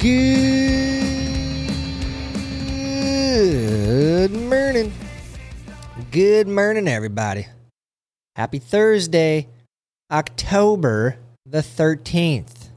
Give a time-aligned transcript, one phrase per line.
[0.00, 0.08] Good
[4.32, 4.94] morning.
[6.10, 7.46] Good morning, everybody.
[8.34, 9.46] Happy Thursday,
[10.10, 12.70] October the 13th.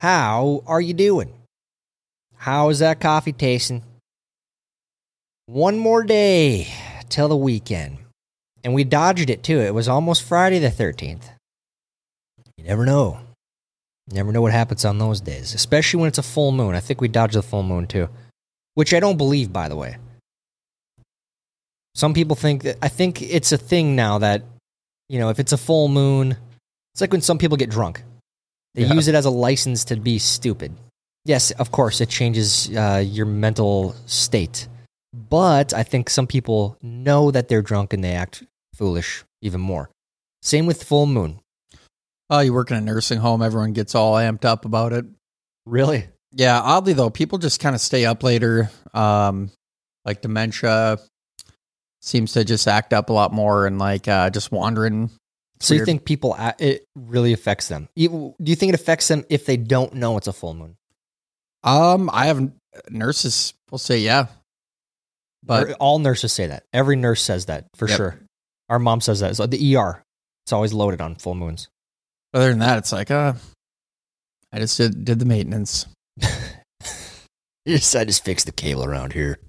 [0.00, 1.32] How are you doing?
[2.34, 3.84] How is that coffee tasting?
[5.46, 6.66] One more day
[7.08, 7.98] till the weekend.
[8.64, 9.60] And we dodged it too.
[9.60, 11.28] It was almost Friday the 13th.
[12.56, 13.25] You never know.
[14.08, 16.74] Never know what happens on those days, especially when it's a full moon.
[16.74, 18.08] I think we dodged the full moon too,
[18.74, 19.96] which I don't believe, by the way.
[21.94, 24.42] Some people think that I think it's a thing now that,
[25.08, 26.36] you know, if it's a full moon,
[26.92, 28.04] it's like when some people get drunk.
[28.74, 28.92] They Yeah.
[28.94, 30.72] use it as a license to be stupid.
[31.24, 34.68] Yes, of course, it changes uh, your mental state.
[35.12, 39.88] But I think some people know that they're drunk and they act foolish even more.
[40.42, 41.40] Same with full moon.
[42.28, 45.04] Oh, you work in a nursing home, everyone gets all amped up about it.
[45.64, 46.06] Really?
[46.32, 48.70] Yeah, oddly though, people just kind of stay up later.
[48.94, 49.50] Um,
[50.04, 50.98] like dementia
[52.02, 55.10] seems to just act up a lot more and like uh, just wandering.
[55.60, 57.88] So you think people it really affects them?
[57.96, 60.76] Do you think it affects them if they don't know it's a full moon?
[61.64, 62.50] Um, I have
[62.90, 64.26] nurses will say yeah,
[65.42, 66.64] but all nurses say that.
[66.72, 67.96] Every nurse says that for Yep.
[67.96, 68.18] sure.
[68.68, 69.34] Our mom says that.
[69.36, 70.02] So the ER,
[70.44, 71.68] it's always loaded on full moons.
[72.36, 73.32] Other than that, it's like uh,
[74.52, 75.86] I just did did the maintenance.
[77.66, 79.40] Yes, I just fixed the cable around here.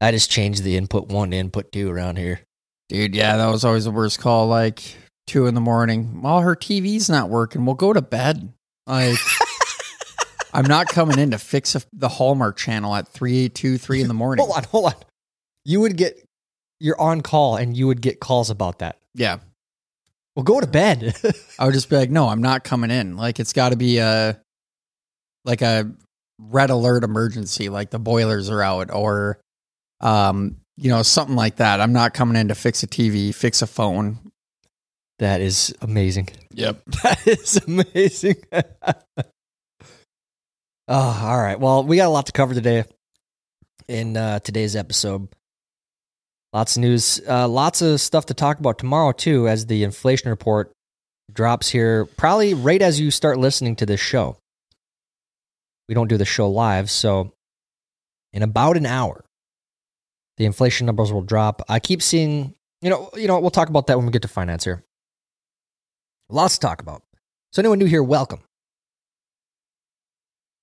[0.00, 2.40] I just changed the input one to input two around here.
[2.88, 4.48] Dude, yeah, that was always the worst call.
[4.48, 4.82] Like
[5.28, 6.20] two in the morning.
[6.20, 7.64] Well, her TV's not working.
[7.64, 8.52] We'll go to bed.
[8.88, 9.16] Like,
[10.52, 14.08] I'm not coming in to fix a, the Hallmark channel at three, two, three in
[14.08, 14.44] the morning.
[14.44, 14.94] Hold on, hold on.
[15.64, 16.20] You would get,
[16.80, 18.98] you're on call and you would get calls about that.
[19.14, 19.38] Yeah,
[20.36, 21.14] Well, go to bed.
[21.58, 23.16] I would just be like, no, I'm not coming in.
[23.16, 24.40] Like, it's got to be a
[25.44, 25.90] like a
[26.38, 29.38] red alert emergency, like the boilers are out, or
[30.00, 31.80] um, you know, something like that.
[31.80, 34.18] I'm not coming in to fix a TV, fix a phone.
[35.18, 36.28] that is amazing.
[36.54, 36.82] Yep.
[37.02, 38.36] That is amazing.
[38.52, 38.62] oh,
[40.88, 41.58] all right.
[41.58, 42.84] Well, we got a lot to cover today
[43.88, 45.28] in uh, today's episode.
[46.52, 50.28] Lots of news, uh, lots of stuff to talk about tomorrow too, as the inflation
[50.28, 50.70] report
[51.32, 52.04] drops here.
[52.04, 54.36] Probably right as you start listening to this show.
[55.88, 57.32] We don't do the show live, so
[58.32, 59.24] in about an hour,
[60.36, 61.62] the inflation numbers will drop.
[61.68, 64.28] I keep seeing, you know, you know, we'll talk about that when we get to
[64.28, 64.84] finance here.
[66.28, 67.02] Lots to talk about.
[67.52, 68.40] So, anyone new here, welcome.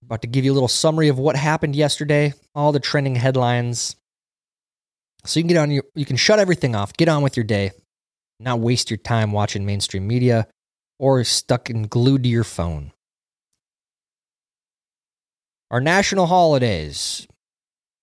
[0.04, 3.96] About to give you a little summary of what happened yesterday, all the trending headlines.
[5.26, 7.44] So you can get on your, you can shut everything off, get on with your
[7.44, 7.72] day,
[8.40, 10.48] not waste your time watching mainstream media
[10.98, 12.92] or stuck and glued to your phone.
[15.72, 17.28] Our national holidays.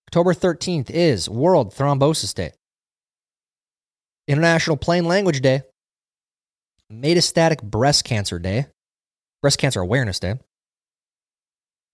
[0.09, 2.53] October 13th is World Thrombosis Day.
[4.28, 5.62] International Plain Language Day.
[6.93, 8.66] Metastatic Breast Cancer Day,
[9.43, 10.34] Breast Cancer Awareness Day,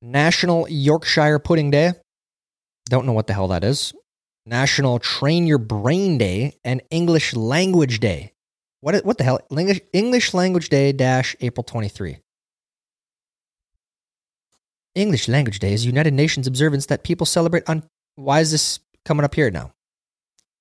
[0.02, 1.92] National Yorkshire Pudding Day.
[2.86, 3.94] Don't know what the hell that is.
[4.44, 8.32] National Train Your Brain Day and English Language Day.
[8.80, 9.38] What, what the hell?
[9.50, 12.18] English, English Language Day dash April 23.
[14.94, 17.84] English Language Day is United Nations observance that people celebrate on.
[18.16, 19.72] Why is this coming up here now?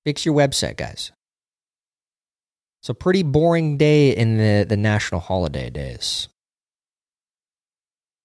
[0.04, 1.12] Fix your website, guys.
[2.82, 6.28] So pretty boring day in the, the national holiday days.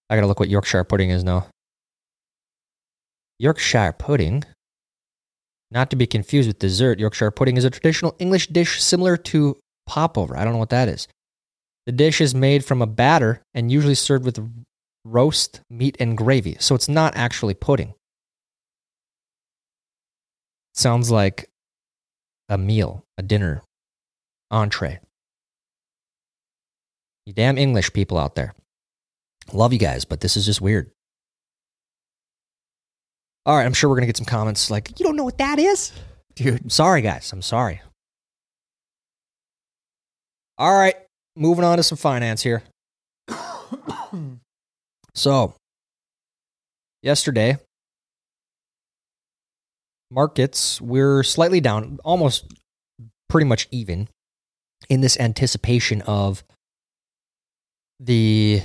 [0.10, 1.48] I gotta look what Yorkshire pudding is now.
[3.40, 4.44] Yorkshire pudding,
[5.72, 9.58] not to be confused with dessert, Yorkshire pudding is a traditional English dish similar to
[9.86, 10.38] popover.
[10.38, 11.08] I don't know what that is.
[11.86, 14.40] The dish is made from a batter and usually served with
[15.06, 16.58] roast meat and gravy.
[16.60, 17.94] So it's not actually pudding.
[20.76, 21.50] Sounds like
[22.50, 23.64] a meal, a dinner,
[24.52, 25.00] entree.
[27.26, 28.54] You damn English people out there.
[29.52, 30.92] Love you guys, but this is just weird.
[33.48, 35.38] All right, I'm sure we're going to get some comments like, you don't know what
[35.38, 35.94] that is?
[36.36, 37.32] Dude, I'm sorry, guys.
[37.32, 37.80] I'm sorry.
[40.58, 40.96] All right,
[41.38, 42.64] moving on to some finance here.
[45.16, 45.56] So,
[47.02, 47.58] yesterday,
[50.12, 52.46] markets were slightly down, almost
[53.28, 54.10] pretty much even
[54.90, 56.44] in this anticipation of
[58.00, 58.62] the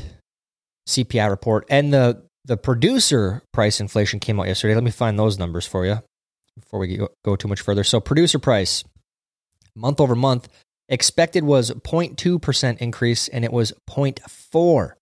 [0.87, 4.75] CPI report and the the producer price inflation came out yesterday.
[4.75, 6.03] Let me find those numbers for you
[6.59, 7.85] before we go, too much further.
[7.85, 8.85] So, producer price
[9.75, 10.49] month over month
[10.89, 14.93] expected was 0.2% increase and it was 0.4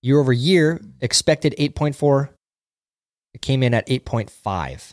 [0.00, 2.28] Year over year, expected 8.4.
[3.34, 4.92] It came in at 8.5.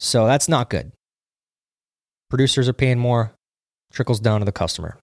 [0.00, 0.92] So that's not good.
[2.30, 3.34] Producers are paying more,
[3.92, 4.98] trickles down to the customer.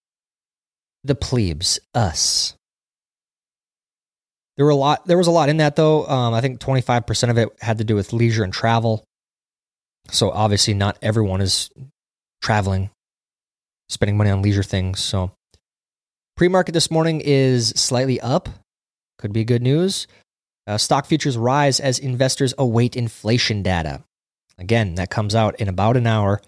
[1.04, 2.56] The plebes, us.
[4.60, 5.06] There were a lot.
[5.08, 6.06] There was a lot in that though.
[6.06, 9.06] Um, I think 25% of it had to do with leisure and travel.
[10.12, 11.70] So obviously, not everyone is
[12.42, 12.90] traveling,
[13.88, 15.00] spending money on leisure things.
[15.00, 15.32] So
[16.36, 18.50] pre-market this morning is slightly up.
[19.18, 20.08] Could be good news.
[20.68, 24.04] Uh, stock futures rise as investors await inflation data.
[24.58, 26.42] Again, that comes out in about an hour.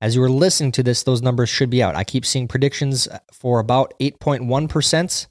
[0.00, 1.94] As you were listening to this, those numbers should be out.
[1.94, 5.28] I keep seeing predictions for about 8.1%.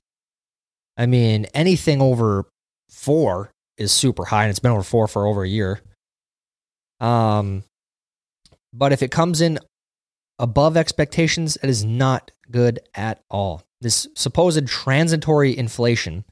[0.98, 2.46] I mean, anything over
[2.90, 5.80] four is super high, and it's been over four for over a year.
[7.00, 7.64] Um,
[8.74, 9.60] but if it comes in
[10.40, 13.64] above expectations, it is not good at all.
[13.82, 16.26] This supposed transitory inflation.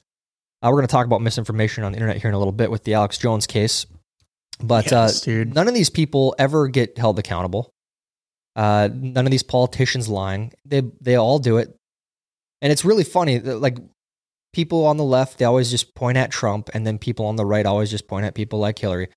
[0.64, 2.72] Uh, we're going to talk about misinformation on the internet here in a little bit
[2.72, 3.86] with the Alex Jones case.
[4.60, 7.72] But Yes, uh, none of these people ever get held accountable.
[8.56, 10.54] Uh, none of these politicians lying.
[10.64, 11.76] They they all do it,
[12.62, 13.40] and it's really funny.
[13.40, 13.78] Like
[14.56, 17.46] people on the left, they always just point at Trump, and then people on the
[17.46, 19.10] right always just point at people like Hillary.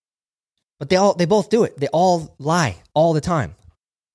[0.81, 1.79] But they all they both do it.
[1.79, 3.55] They all lie all the time.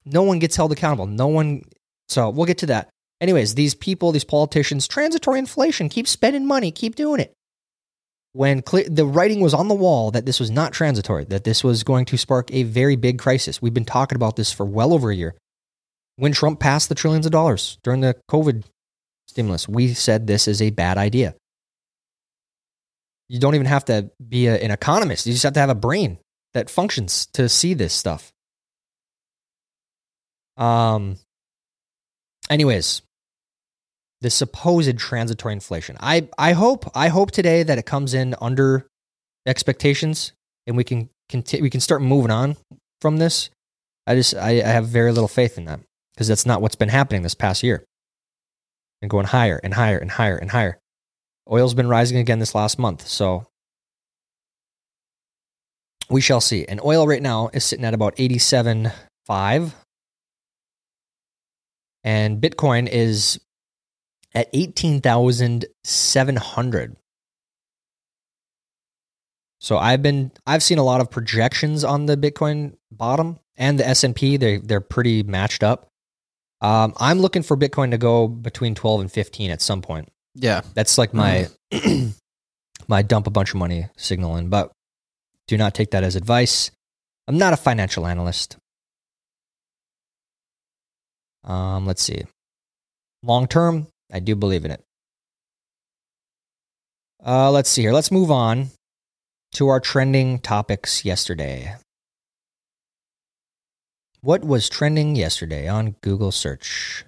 [0.06, 1.08] No one gets held accountable.
[1.08, 1.64] No one.
[2.10, 2.90] So we'll get to that.
[3.22, 7.34] Anyways, these people, these politicians, transitory inflation, keep spending money, keep doing it.
[8.34, 11.84] When the writing was on the wall that this was not transitory, that this was
[11.84, 13.62] going to spark a very big crisis.
[13.62, 15.36] We've been talking about this for well over a year.
[16.18, 18.64] When Trump passed the trillions of dollars during the COVID
[19.33, 21.35] stimulus, we said this is a bad idea.
[23.27, 25.25] You don't even have to be a, an economist.
[25.25, 26.19] You just have to have a brain
[26.53, 28.31] that functions to see this stuff.
[30.56, 31.18] Um.
[32.50, 33.01] Anyways,
[34.21, 35.97] the supposed transitory inflation.
[36.00, 38.86] I I hope I hope today that it comes in under
[39.45, 40.33] expectations
[40.68, 42.56] and we can conti- we can start moving on
[43.01, 43.50] from this.
[44.06, 45.79] I just I, I have very little faith in that
[46.13, 47.83] because that's not what's been happening this past year.
[49.03, 50.79] And going higher and higher and higher and higher.
[51.51, 53.45] Oil's been rising again this last month, so
[56.09, 56.63] we shall see.
[56.63, 59.73] And oil right now is sitting at about 87.5
[62.05, 63.41] and Bitcoin is
[64.33, 66.95] at 18,700.
[69.59, 73.88] So I've been I've seen a lot of projections on the Bitcoin bottom and the
[73.88, 75.89] S&P they they're pretty matched up.
[76.63, 80.10] Um, I'm looking for Bitcoin to go between 12 and 15 at some point.
[80.33, 80.62] Yeah.
[80.74, 81.48] That's like my
[82.88, 84.71] my dump a bunch of money signaling, but
[85.48, 86.71] do not take that as advice.
[87.27, 88.57] I'm not a financial analyst.
[91.44, 92.24] Um, let's see.
[93.21, 94.81] Long term, I do believe in it.
[97.25, 97.94] Uh, let's see here.
[97.94, 98.69] Let's move on
[99.54, 101.75] to our trending topics yesterday.
[104.24, 107.04] What was trending yesterday on Google search?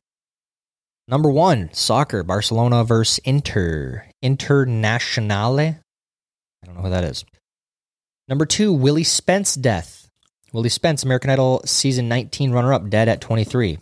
[1.07, 4.05] Number one, soccer, Barcelona versus Inter.
[4.21, 5.59] Internationale.
[5.61, 5.77] I
[6.65, 7.23] don't know who that is.
[8.27, 10.09] Number two, Willie Spence death.
[10.51, 13.79] Willie Spence, American Idol season 19 runner up, dead at 23.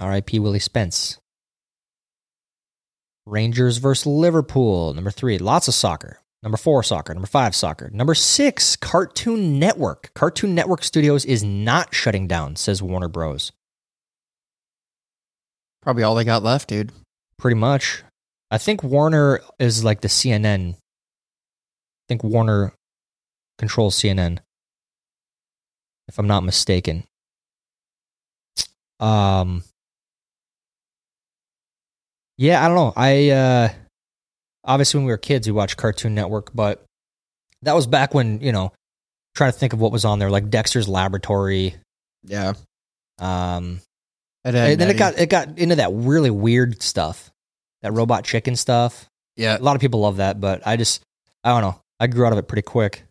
[0.00, 1.18] RIP Willie Spence.
[3.26, 4.94] Rangers versus Liverpool.
[4.94, 6.20] Number three, lots of soccer.
[6.42, 7.12] Number four, soccer.
[7.14, 7.90] Number five, soccer.
[7.90, 10.10] Number six, Cartoon Network.
[10.14, 13.52] Cartoon Network Studios is not shutting down, says Warner Bros.
[15.82, 16.92] Probably all they got left, dude.
[17.38, 18.02] Pretty much.
[18.50, 20.74] I think Warner is like the CNN.
[20.74, 20.78] I
[22.08, 22.72] think Warner
[23.58, 24.38] controls CNN,
[26.08, 27.04] if I'm not mistaken.
[29.00, 29.64] Um,
[32.38, 32.92] yeah, I don't know.
[32.96, 33.68] I uh,
[34.66, 36.84] obviously when we were kids, we watched Cartoon Network, but
[37.62, 38.72] that was back when you know,
[39.34, 41.74] trying to think of what was on there, like Dexter's Laboratory.
[42.24, 42.54] Yeah.
[43.18, 43.80] Um,
[44.44, 47.30] Ed, and then it got it got into that really weird stuff,
[47.82, 49.08] that robot chicken stuff.
[49.36, 49.56] Yeah.
[49.56, 51.02] A lot of people love that, but I just
[51.42, 51.80] I don't know.
[51.98, 53.02] I grew out of it pretty quick.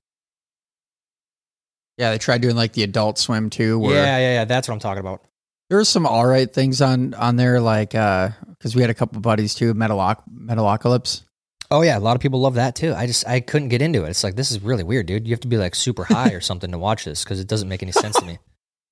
[1.98, 4.46] Yeah, they tried doing like the adult swim too, where Yeah, yeah, yeah.
[4.46, 5.22] That's what I'm talking about.
[5.70, 8.94] there was some all right things on on there, like uh because we had a
[8.94, 11.24] couple buddies too, Metaloc Metalocalypse.
[11.72, 12.94] Oh yeah, a lot of people love that too.
[12.94, 14.10] I just I couldn't get into it.
[14.10, 15.28] It's like this is really weird, dude.
[15.28, 17.70] You have to be like super high or something to watch this because it doesn't
[17.70, 18.38] make any sense to me.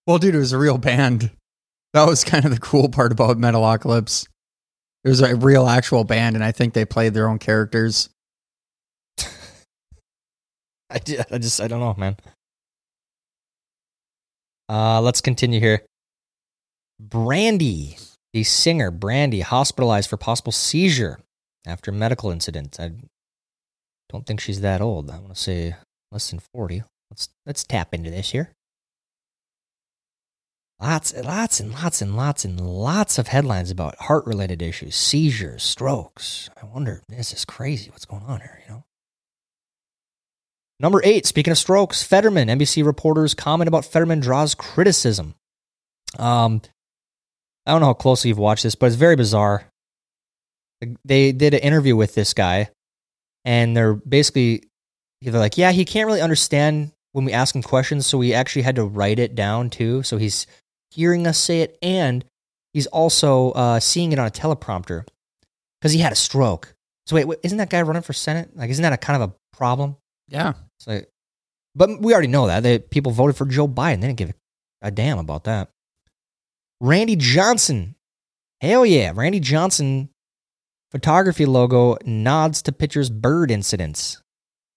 [0.06, 1.32] Well, dude, it was a real band.
[1.94, 4.28] That was kind of the cool part about Metalocalypse.
[5.06, 8.10] It was a real actual band, and I think they played their own characters.
[10.90, 12.18] I, ju- I just I don't know, man.
[14.68, 15.86] Uh, let's continue here.
[17.00, 17.98] Brandy,
[18.34, 21.20] the singer Brandy, hospitalized for possible seizure
[21.66, 22.80] after a medical incident.
[22.80, 22.92] I
[24.10, 25.10] don't think she's that old.
[25.10, 25.76] I want to say
[26.12, 26.84] less than 40.
[27.10, 28.52] Let's let's tap into this here.
[30.82, 35.64] Lots, and lots, and lots, and lots, and lots of headlines about heart-related issues, seizures,
[35.64, 36.50] strokes.
[36.62, 37.90] I wonder, this is crazy.
[37.90, 38.62] What's going on here?
[38.66, 38.84] You know.
[40.80, 41.26] Number eight.
[41.26, 42.50] Speaking of strokes, Fetterman.
[42.50, 45.36] NBC reporters comment about Fetterman draws criticism.
[46.20, 46.62] Um,
[47.66, 49.66] I don't know how closely you've watched this, but it's very bizarre.
[51.06, 52.70] They did an interview with this guy,
[53.46, 54.64] and they're basically
[55.22, 58.64] they're like, yeah, he can't really understand when we ask him questions, so we actually
[58.64, 60.04] had to write it down too.
[60.04, 60.48] So he's
[60.92, 62.26] hearing us say it, and
[62.74, 65.06] he's also uh, seeing it on a teleprompter
[65.80, 66.74] because he had a stroke.
[67.06, 68.56] So wait, wait, isn't that guy running for senate?
[68.56, 69.98] Like, isn't that a kind of a problem?
[70.28, 70.54] Yeah.
[70.80, 71.10] It's like,
[71.76, 74.02] but we already know that that people voted for Joe Biden.
[74.02, 74.34] They didn't give
[74.82, 75.70] a damn about that.
[76.80, 77.96] Randy Johnson,
[78.62, 80.10] hell yeah, Randy Johnson
[80.94, 84.22] photography logo nods to pitcher's bird incidents.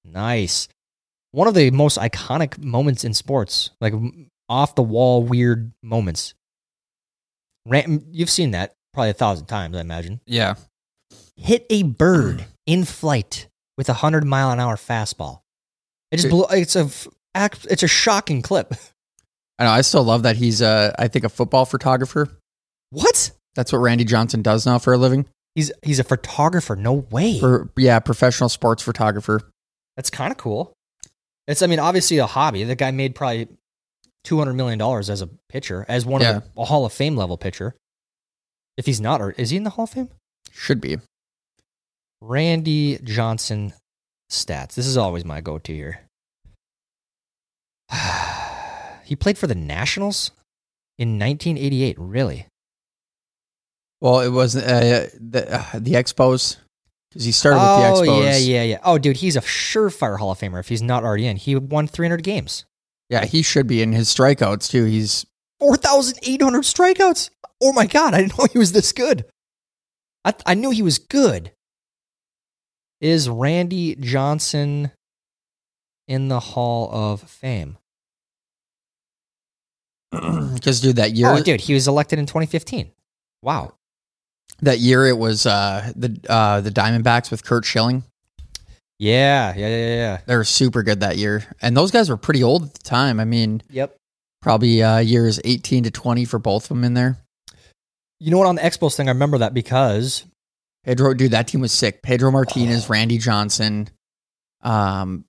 [0.04, 0.66] Nice.
[1.30, 3.92] One of the most iconic moments in sports, like
[4.48, 6.34] off the wall weird moments.
[7.66, 10.20] You've seen that probably a thousand times, I imagine.
[10.26, 10.54] Yeah.
[11.36, 15.40] Hit a bird in flight with a hundred mile an hour fastball.
[16.10, 16.88] It just blew, it's a
[17.68, 18.72] it's a shocking clip.
[19.58, 19.70] I know.
[19.70, 22.28] I still love that he's uh I think a football photographer.
[22.90, 23.32] What?
[23.54, 25.26] That's what Randy Johnson does now for a living.
[25.56, 26.76] He's he's a photographer.
[26.76, 27.40] No way.
[27.40, 29.40] For yeah, professional sports photographer.
[29.96, 30.74] That's kind of cool.
[31.48, 32.62] It's I mean obviously a hobby.
[32.64, 33.48] The guy made probably
[34.22, 36.36] two hundred million dollars as a pitcher, as one yeah.
[36.36, 37.74] of the, a Hall of Fame level pitcher.
[38.76, 40.10] If he's not, or is he in the Hall of Fame?
[40.52, 40.98] Should be.
[42.20, 43.72] Randy Johnson
[44.30, 44.74] stats.
[44.74, 46.00] This is always my go-to here.
[49.04, 50.32] he played for the Nationals
[50.98, 51.96] in 1988.
[51.98, 52.46] Really?
[54.00, 56.58] Well, it was uh, the uh, the Expos
[57.10, 58.24] because he started oh, with the Expos.
[58.24, 58.78] yeah, yeah, yeah.
[58.84, 61.36] Oh, dude, he's a surefire Hall of Famer if he's not already in.
[61.36, 62.66] He won 300 games.
[63.08, 64.84] Yeah, he should be in his strikeouts too.
[64.84, 65.24] He's
[65.60, 67.30] 4,800 strikeouts.
[67.62, 69.24] Oh my god, I didn't know he was this good.
[70.24, 71.52] I I knew he was good.
[73.00, 74.90] Is Randy Johnson
[76.08, 77.78] in the Hall of Fame?
[80.56, 82.90] Because dude, that year, oh, dude, he was elected in 2015.
[83.42, 83.74] Wow,
[84.60, 88.04] that year it was uh, the uh, the Diamondbacks with Curt Schilling.
[88.98, 90.18] Yeah, yeah, yeah, yeah.
[90.26, 93.20] They were super good that year, and those guys were pretty old at the time.
[93.20, 93.96] I mean, yep,
[94.40, 97.18] probably uh, years eighteen to twenty for both of them in there.
[98.18, 98.46] You know what?
[98.46, 100.24] On the Expos thing, I remember that because
[100.84, 102.00] Pedro, dude, that team was sick.
[102.00, 102.92] Pedro Martinez, oh.
[102.92, 103.90] Randy Johnson,
[104.62, 105.26] um,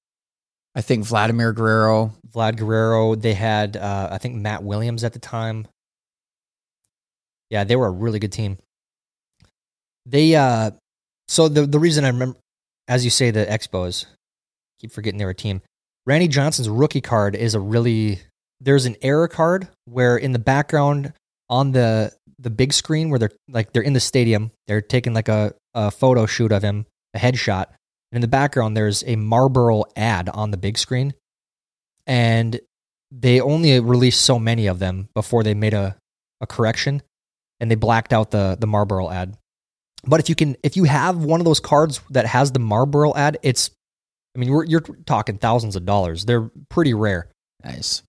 [0.74, 3.15] I think Vladimir Guerrero, Vlad Guerrero.
[3.15, 5.67] They had, uh, I think Matt Williams at the time.
[7.50, 8.57] Yeah, they were a really good team.
[10.07, 10.71] They, uh,
[11.27, 12.39] so the the reason I remember
[12.87, 14.05] as you say, the Expos,
[14.79, 15.61] keep forgetting they're a team.
[16.05, 18.21] Randy Johnson's rookie card is a really
[18.59, 21.13] there's an error card where in the background
[21.49, 25.27] on the the big screen where they're like they're in the stadium, they're taking like
[25.27, 27.65] a, a photo shoot of him, a headshot.
[28.11, 31.13] And in the background, there's a Marlboro ad on the big screen.
[32.05, 32.59] And
[33.11, 35.97] they only released so many of them before they made a,
[36.39, 37.01] a correction
[37.59, 39.35] and they blacked out the, the Marlboro ad.
[40.07, 43.13] But if you can, if you have one of those cards that has the Marlboro
[43.13, 43.71] ad, it's,
[44.35, 46.25] I mean, you're talking thousands of dollars.
[46.25, 47.29] They're pretty rare.
[47.63, 48.03] Nice.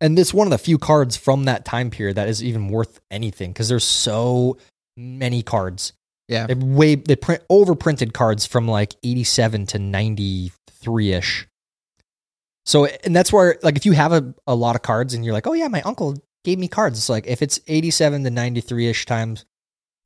[0.00, 3.00] And it's one of the few cards from that time period that is even worth
[3.10, 4.58] anything because there's so
[4.96, 5.92] many cards.
[6.28, 6.46] Yeah.
[6.46, 11.46] They way they print overprinted cards from like 87 to 93 ish.
[12.64, 15.34] So, and that's where, like, if you have a, a lot of cards and you're
[15.34, 16.98] like, oh, yeah, my uncle gave me cards.
[16.98, 19.44] It's like, if it's 87 to 93 ish times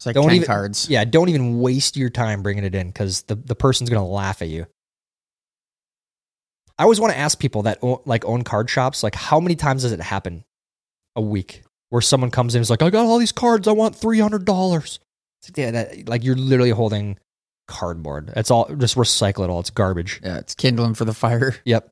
[0.00, 0.88] it's like don't 10 even, cards.
[0.88, 4.09] Yeah, don't even waste your time bringing it in because the, the person's going to
[4.09, 4.66] laugh at you.
[6.78, 9.57] I always want to ask people that own, like own card shops, like how many
[9.57, 10.42] times does it happen
[11.16, 13.73] a week where someone comes in and is like, I got all these cards, I
[13.73, 15.00] want three hundred dollars.
[15.47, 17.19] Like, yeah, that, like you're literally holding
[17.69, 18.33] cardboard.
[18.37, 19.61] It's all just recycle it all.
[19.61, 20.19] It's garbage.
[20.25, 21.57] Yeah, it's kindling for the fire.
[21.66, 21.90] Yep.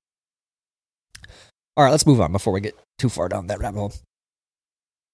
[1.77, 3.93] All right, let's move on before we get too far down that rabbit hole.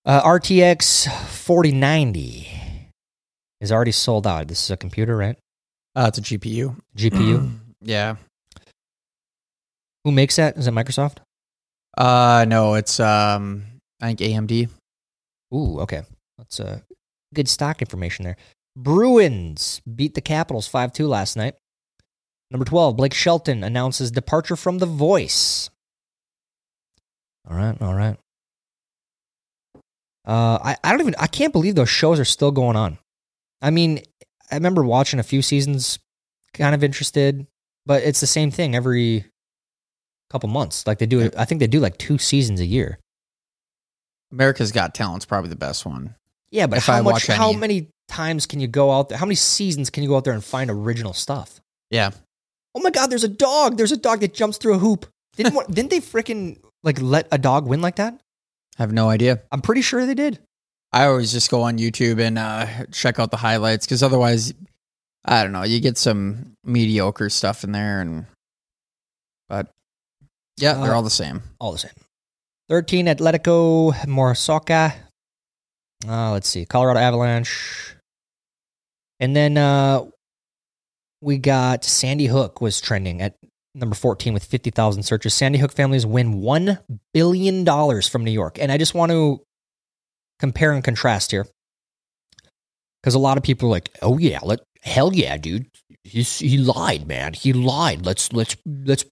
[0.05, 2.64] Uh, RTX 4090
[3.61, 4.49] is already sold out.
[4.49, 5.37] This is a computer, right?
[5.95, 6.77] Uh, it's a GPU.
[6.97, 7.59] GPU.
[7.83, 8.17] yeah.
[10.05, 10.57] Who makes that?
[10.57, 11.19] Is it Microsoft?
[11.97, 13.65] Uh, no, it's um,
[14.01, 14.69] I think AMD.
[15.55, 16.03] Ooh, okay.
[16.39, 16.81] That's uh,
[17.33, 18.37] good stock information there.
[18.77, 21.55] Bruins beat the Capitals 5 2 last night.
[22.51, 25.71] Number 12, Blake Shelton announces departure from The Voice.
[27.49, 28.17] All right, all right.
[30.27, 32.99] Uh, I, I don't even, I can't believe those shows are still going on.
[33.65, 34.01] I mean,
[34.51, 35.99] I remember watching a few seasons,
[36.53, 37.47] kind of interested,
[37.87, 39.25] but it's the same thing every
[40.31, 40.87] couple months.
[40.87, 42.99] Like they do I think they do like two seasons a year.
[44.33, 46.15] America's Got Talent's probably the best one.
[46.51, 47.13] Yeah, but If how I much?
[47.13, 49.19] watch How any- many times can you go out there?
[49.19, 51.61] How many seasons can you go out there and find original stuff?
[51.91, 52.11] Yeah.
[52.75, 53.09] Oh my God!
[53.09, 53.77] There's a dog.
[53.77, 55.07] There's a dog that jumps through a hoop.
[55.37, 58.15] Didn't didn't they freaking like let a dog win like that?
[58.79, 59.43] I have no idea.
[59.53, 60.41] I'm pretty sure they did.
[60.95, 64.55] I always just go on YouTube and uh, check out the highlights because otherwise,
[65.25, 68.27] I don't know, you get some mediocre stuff in there, and
[69.49, 69.73] but
[70.57, 71.43] yeah, they're Uh, all the same.
[71.59, 71.91] All the same.
[72.69, 74.95] 13 Atletico Morasoca.
[76.07, 76.65] Uh, let's see.
[76.65, 77.97] Colorado Avalanche.
[79.19, 80.05] And then uh,
[81.21, 83.35] we got Sandy Hook was trending at
[83.75, 85.35] number 14 with 50,000 searches.
[85.35, 86.79] Sandy Hook families win $1
[87.13, 87.67] billion
[88.03, 88.61] from New York.
[88.61, 89.41] And I just want to
[90.45, 91.47] compare and contrast here.
[93.03, 95.67] Because a lot of people are like, oh, yeah, let, hell yeah, dude.
[96.05, 97.33] He's, he lied, man.
[97.33, 98.05] He lied.
[98.05, 99.05] Let's, let's, let's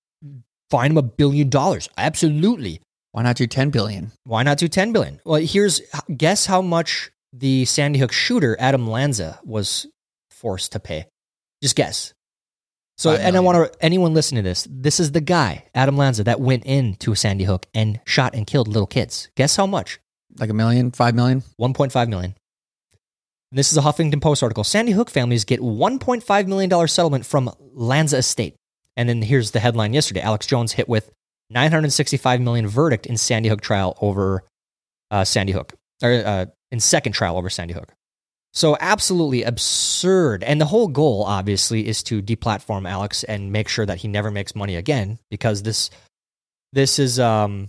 [0.71, 1.89] find him a billion dollars.
[1.97, 2.81] Absolutely.
[3.13, 4.13] Why not do ten billion?
[4.25, 5.21] Why not do 10 billion?
[5.25, 5.83] Well, here's
[6.17, 9.87] guess how much the Sandy Hook shooter Adam Lanza was
[10.31, 11.07] forced to pay.
[11.63, 12.15] Just guess.
[12.99, 14.67] So, and I want to anyone listen to this.
[14.71, 18.69] This is the guy Adam Lanza that went into Sandy Hook and shot and killed
[18.69, 19.29] little kids.
[19.37, 19.99] Guess how much?
[20.39, 21.43] Like a million, five million?
[21.61, 22.35] 1.5 million.
[23.51, 24.65] And this is a Huffington Post article.
[24.65, 28.57] Sandy Hook families get 1.5 million dollar settlement from Lanza estate.
[28.97, 30.21] And then here's the headline yesterday.
[30.21, 31.11] Alex Jones hit with
[31.51, 34.45] 965 million verdict in Sandy Hook trial over
[35.11, 37.93] uh, Sandy Hook, or uh, in second trial over Sandy Hook.
[38.55, 40.43] So absolutely absurd.
[40.43, 44.31] And the whole goal, obviously, is to deplatform Alex and make sure that he never
[44.31, 45.91] makes money again, because this
[46.73, 47.69] this is um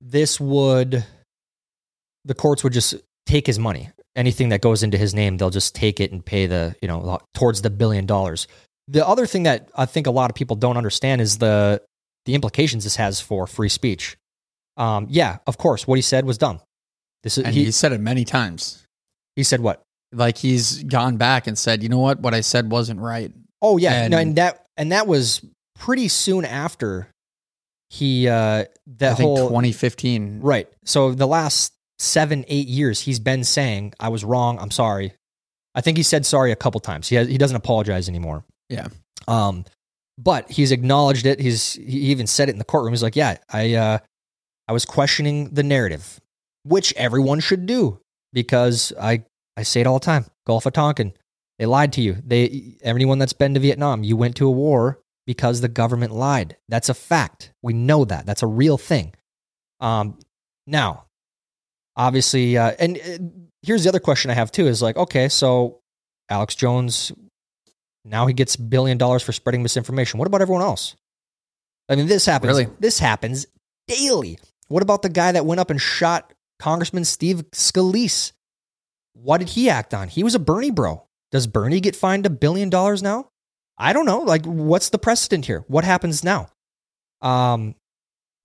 [0.00, 1.04] this would
[2.24, 2.94] the courts would just
[3.26, 3.90] take his money.
[4.16, 7.18] Anything that goes into his name, they'll just take it and pay the, you know,
[7.34, 8.48] towards the billion dollars.
[8.88, 11.80] The other thing that I think a lot of people don't understand is the
[12.26, 14.16] the implications this has for free speech.
[14.76, 16.60] Um, yeah, of course, what he said was dumb.
[17.22, 18.84] This is And he, he said it many times.
[19.36, 19.82] he said what?
[20.12, 23.32] Like he's gone back and said, you know what, what I said wasn't right.
[23.62, 25.40] Oh yeah, no, And- and that and that was
[25.78, 27.08] pretty soon after
[27.90, 28.64] he uh
[28.98, 30.40] that whole 2015.
[30.40, 30.68] Right.
[30.84, 34.58] So the last seven, eight years, he's been saying, I was wrong.
[34.58, 35.12] I'm sorry.
[35.74, 37.08] I think he said sorry a couple times.
[37.08, 38.44] He, has, he doesn't apologize anymore.
[38.68, 38.88] Yeah.
[39.28, 39.64] Um,
[40.18, 41.40] but he's acknowledged it.
[41.40, 42.92] He's, he even said it in the courtroom.
[42.92, 43.98] He's like, yeah, I, uh,
[44.68, 46.20] I was questioning the narrative,
[46.64, 48.00] which everyone should do
[48.32, 49.24] because I,
[49.56, 50.26] I say it all the time.
[50.46, 51.12] Gulf of Tonkin,
[51.58, 52.16] they lied to you.
[52.24, 56.56] They, anyone that's been to Vietnam, you went to a war because the government lied.
[56.68, 57.52] That's a fact.
[57.62, 58.26] We know that.
[58.26, 59.14] That's a real thing.
[59.78, 60.18] Um,
[60.66, 61.04] now,
[61.94, 65.82] obviously, uh, and uh, here's the other question I have too: is like, okay, so
[66.28, 67.12] Alex Jones
[68.04, 70.18] now he gets billion dollars for spreading misinformation.
[70.18, 70.96] What about everyone else?
[71.88, 72.48] I mean, this happens.
[72.48, 72.66] Really?
[72.80, 73.46] This happens
[73.86, 74.40] daily.
[74.66, 78.32] What about the guy that went up and shot Congressman Steve Scalise?
[79.12, 80.08] What did he act on?
[80.08, 81.06] He was a Bernie bro.
[81.30, 83.30] Does Bernie get fined a billion dollars now?
[83.80, 84.20] I don't know.
[84.20, 85.64] Like, what's the precedent here?
[85.66, 86.48] What happens now?
[87.22, 87.74] Um,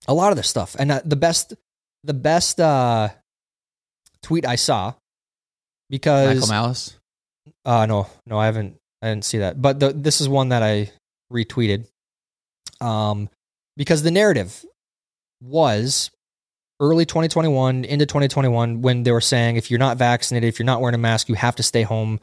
[0.08, 1.54] a lot of this stuff, and uh, the best,
[2.04, 3.08] the best uh,
[4.22, 4.94] tweet I saw
[5.88, 6.98] because Michael Malice.
[7.64, 9.60] uh no, no, I haven't I didn't see that.
[9.60, 10.90] But the, this is one that I
[11.32, 11.86] retweeted.
[12.80, 13.30] Um
[13.76, 14.64] because the narrative
[15.40, 16.10] was
[16.80, 20.80] early 2021 into 2021 when they were saying if you're not vaccinated, if you're not
[20.80, 22.20] wearing a mask, you have to stay home.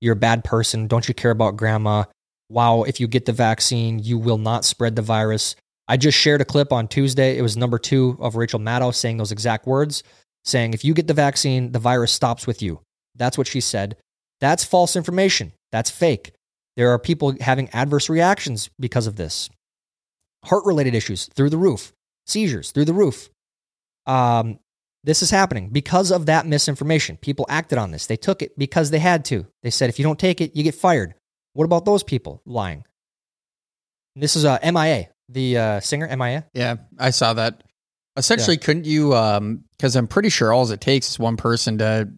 [0.00, 0.88] You're a bad person.
[0.88, 2.04] Don't you care about grandma?
[2.48, 5.56] Wow, if you get the vaccine, you will not spread the virus.
[5.88, 7.36] I just shared a clip on Tuesday.
[7.36, 10.02] It was number 2 of Rachel Maddow saying those exact words,
[10.44, 12.80] saying if you get the vaccine, the virus stops with you.
[13.14, 13.96] That's what she said.
[14.40, 15.52] That's false information.
[15.72, 16.32] That's fake.
[16.76, 19.48] There are people having adverse reactions because of this.
[20.44, 21.92] Heart related issues through the roof,
[22.26, 23.30] seizures through the roof.
[24.06, 24.58] Um,
[25.02, 27.16] this is happening because of that misinformation.
[27.16, 28.06] People acted on this.
[28.06, 29.46] They took it because they had to.
[29.62, 31.14] They said, if you don't take it, you get fired.
[31.56, 32.84] What about those people lying?
[34.14, 36.44] This is uh, MIA, the uh, singer MIA.
[36.52, 37.64] Yeah, I saw that.
[38.16, 39.10] Essentially, couldn't you?
[39.76, 42.10] Because I'm pretty sure all it takes is one person to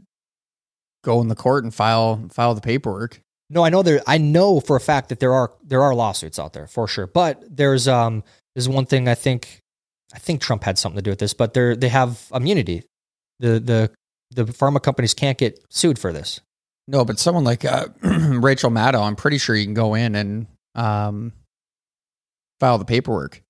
[1.04, 3.20] go in the court and file file the paperwork.
[3.50, 4.02] No, I know there.
[4.06, 7.06] I know for a fact that there are there are lawsuits out there for sure.
[7.06, 8.24] But there's um
[8.54, 9.60] there's one thing I think
[10.12, 11.34] I think Trump had something to do with this.
[11.34, 12.82] But they they have immunity.
[13.38, 13.90] The the
[14.30, 16.40] the pharma companies can't get sued for this.
[16.90, 20.46] No, but someone like uh, Rachel Maddow, I'm pretty sure you can go in and
[20.74, 21.32] um,
[22.60, 23.42] file the paperwork.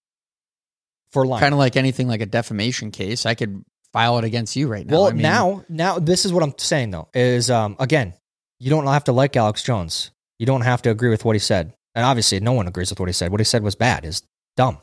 [1.12, 1.40] For lying.
[1.40, 3.24] Kind of like anything like a defamation case.
[3.24, 4.92] I could file it against you right now.
[4.92, 8.12] well, I mean, now now this is what I'm saying though is um again
[8.58, 10.10] You don't have to like Alex Jones.
[10.38, 11.72] You don't have to agree with what he said.
[11.94, 13.30] And obviously, no one agrees with what he said.
[13.30, 14.22] What he said was bad, is
[14.56, 14.78] dumb.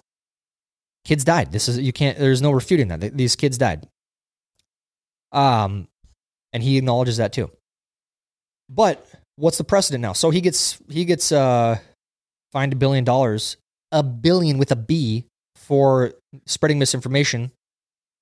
[1.06, 1.52] Kids died.
[1.52, 2.18] This is you can't.
[2.18, 3.16] There's no refuting that.
[3.16, 3.88] These kids died.
[5.32, 5.88] Um,
[6.52, 7.52] and he acknowledges that too.
[8.70, 10.14] But what's the precedent now?
[10.14, 11.78] So he gets he gets uh
[12.52, 13.58] fined a billion dollars,
[13.92, 15.26] a billion with a B
[15.56, 16.14] for
[16.46, 17.52] spreading misinformation.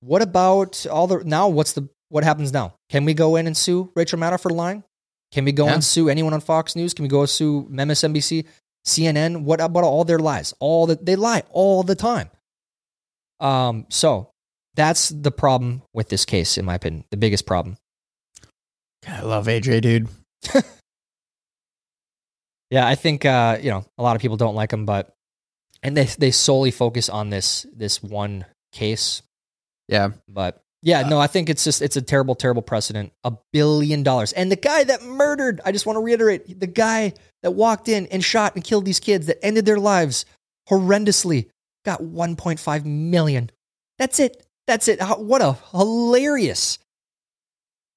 [0.01, 1.47] What about all the now?
[1.47, 2.73] What's the what happens now?
[2.89, 4.83] Can we go in and sue Rachel Maddow for lying?
[5.31, 5.73] Can we go Yeah.
[5.75, 6.93] and sue anyone on Fox News?
[6.93, 8.45] Can we go sue MSNBC,
[8.85, 9.43] CNN?
[9.43, 10.53] What about all their lies?
[10.59, 12.29] All that they lie all the time.
[13.39, 14.29] Um, so
[14.75, 17.05] that's the problem with this case, in my opinion.
[17.11, 17.77] The biggest problem.
[19.07, 20.07] I love AJ, dude.
[22.73, 25.13] Yeah, I think uh, you know a lot of people don't like him, but
[25.83, 29.21] and they they solely focus on this this one case.
[29.87, 30.09] Yeah.
[30.27, 33.13] But yeah, no, I think it's just it's a terrible, terrible precedent.
[33.23, 35.61] A billion dollars, and the guy that murdered.
[35.63, 38.99] I just want to reiterate the guy that walked in and shot and killed these
[38.99, 40.25] kids that ended their lives
[40.67, 41.49] horrendously
[41.85, 43.51] got 1.5 million.
[43.99, 44.47] That's it.
[44.65, 44.99] That's it.
[44.99, 46.79] What a hilarious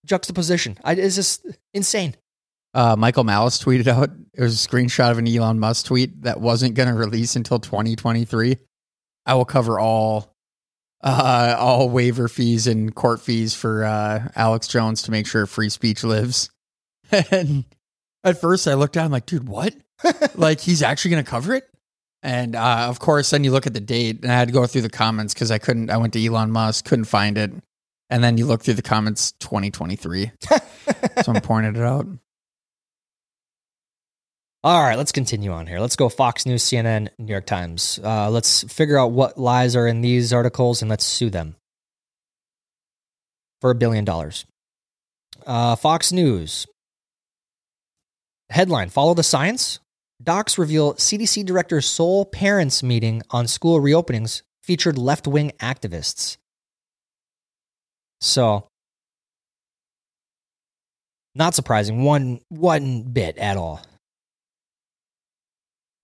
[0.04, 0.76] juxtaposition.
[0.85, 2.14] I, it's just insane.
[2.77, 6.43] Uh, Michael Malice tweeted out it was a screenshot of an Elon Musk tweet that
[6.43, 8.59] wasn't going to release until 2023.
[9.25, 10.37] I will cover all
[11.03, 15.71] uh, all waiver fees and court fees for uh, Alex Jones to make sure free
[15.71, 16.51] speech lives.
[17.31, 17.65] and
[18.23, 19.75] at first, I looked down, I'm like, dude, what?
[20.35, 21.65] like he's actually going to cover it?
[22.23, 24.67] And uh, of course, then you look at the date, and I had to go
[24.67, 25.89] through the comments because I couldn't.
[25.89, 27.53] I went to Elon Musk, couldn't find it,
[28.11, 30.31] and then you look through the comments, 2023.
[31.23, 32.07] so I'm pointing it out.
[34.64, 35.79] All right, let's continue on here.
[35.79, 38.01] Let's go Fox News, CNN, New York Times.
[38.03, 41.55] Uh, let's figure out what lies are in these articles and let's sue them
[43.61, 44.45] for a billion dollars.
[45.47, 46.66] Uh, Fox News
[48.51, 49.79] headline: Follow the science.
[50.23, 56.38] Docs reveal CDC director's sole parents meeting on school reopenings featured left wing activists.
[58.21, 58.66] So,
[61.35, 63.83] not surprising one one bit at all.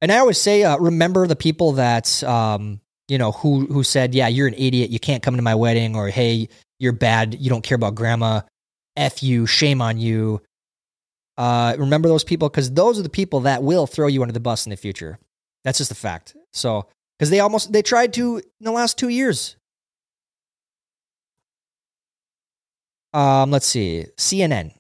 [0.03, 4.15] And I always say, uh, remember the people that um, you know who who said,
[4.15, 4.91] "Yeah, you're an idiot.
[4.91, 6.49] You can't come to my wedding," or "Hey,
[6.81, 7.41] you're bad.
[7.41, 8.41] You don't care about grandma.
[8.97, 9.47] F you.
[9.47, 10.43] Shame on you."
[11.39, 14.41] Uh, remember those people because those are the people that will throw you under the
[14.41, 15.19] bus in the future.
[15.65, 16.37] That's just a fact.
[16.53, 16.89] So,
[17.19, 19.57] because they almost they tried to in the last two years.
[23.15, 24.07] Um, let's see.
[24.17, 24.73] CNN.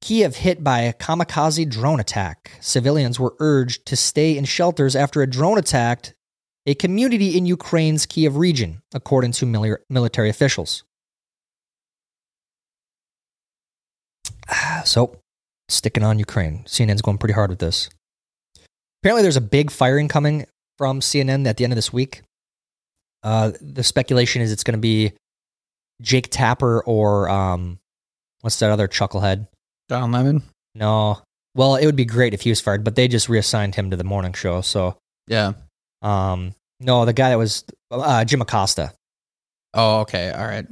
[0.00, 2.52] Kiev hit by a kamikaze drone attack.
[2.60, 6.14] Civilians were urged to stay in shelters after a drone attacked
[6.66, 10.84] a community in Ukraine's Kiev region, according to military officials.
[14.84, 15.18] So,
[15.68, 16.64] sticking on Ukraine.
[16.64, 17.90] CNN's going pretty hard with this.
[19.02, 20.46] Apparently, there's a big firing coming
[20.78, 22.22] from CNN at the end of this week.
[23.22, 25.12] Uh, the speculation is it's going to be
[26.00, 27.78] Jake Tapper or um,
[28.40, 29.48] what's that other chucklehead?
[29.88, 30.42] Don Lemon.
[30.74, 31.18] No.
[31.54, 33.96] Well, it would be great if he was fired, but they just reassigned him to
[33.96, 34.60] the morning show.
[34.60, 34.96] So,
[35.26, 35.52] Yeah.
[36.02, 38.92] um, no, the guy that was uh, Jim Acosta.
[39.74, 40.30] Oh, okay.
[40.30, 40.66] All right.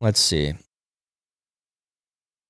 [0.00, 0.54] Let's see.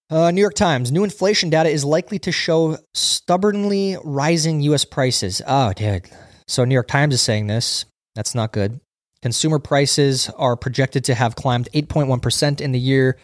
[0.09, 4.85] Uh, New York Times new inflation data is likely to show stubbornly rising U.S.
[4.85, 5.41] prices.
[5.47, 6.11] Oh, dude.
[6.49, 7.85] So, New York Times is saying this.
[8.17, 8.81] That's not good.
[9.23, 13.19] Consumer prices are projected to have climbed 8.1% in the year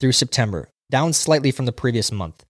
[0.00, 2.44] through September, down slightly from the previous month.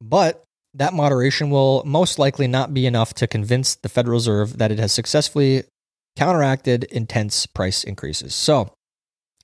[0.00, 4.70] But that moderation will most likely not be enough to convince the Federal Reserve that
[4.70, 5.64] it has successfully
[6.16, 8.34] counteracted intense price increases.
[8.34, 8.72] So,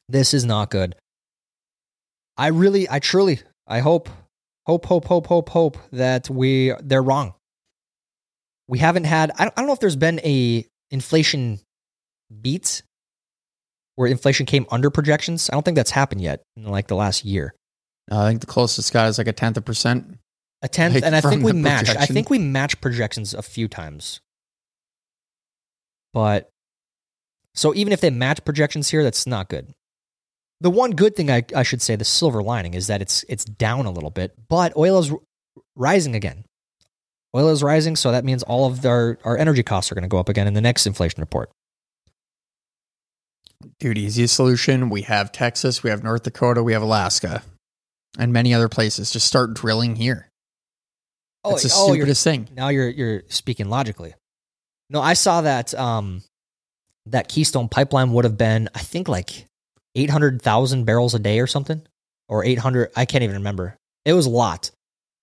[0.09, 0.95] this is not good.
[2.37, 4.09] I really, I truly, I hope,
[4.67, 7.35] hope, hope, hope, hope, hope that we they're wrong.
[8.69, 9.31] We haven't had.
[9.39, 11.61] I don't, I don't know if there's been a inflation
[12.41, 12.83] beat
[13.97, 15.49] where inflation came under projections.
[15.51, 17.55] I don't think that's happened yet in like the last year.
[18.11, 20.19] Uh, I think the closest got is like a tenth of percent.
[20.63, 21.97] A tenth, Like, and I think we matched.
[21.97, 24.21] I think we matched projections a few times.
[26.13, 26.49] But
[27.55, 29.73] so even if they match projections here, that's not good.
[30.61, 33.45] The one good thing I, I should say, the silver lining, is that it's it's
[33.45, 35.19] down a little bit, but oil is r-
[35.77, 36.45] rising again.
[37.35, 40.09] Oil is rising, so that means all of our, our energy costs are going to
[40.09, 41.51] go up again in the next inflation report.
[43.79, 44.91] Dude, easiest solution.
[44.91, 47.43] We have Texas, we have North Dakota, we have Alaska,
[48.19, 49.11] and many other places.
[49.11, 50.29] Just start drilling here.
[51.47, 52.49] It's the oh, stupidest thing.
[52.57, 54.15] now you're you're speaking logically.
[54.89, 56.23] No, I saw that um
[57.07, 59.47] that Keystone pipeline would have been I think like
[59.95, 61.83] 800,000 barrels a day or something,
[62.29, 62.91] or 800.
[62.97, 63.77] I can't even remember.
[64.05, 64.71] It was a lot.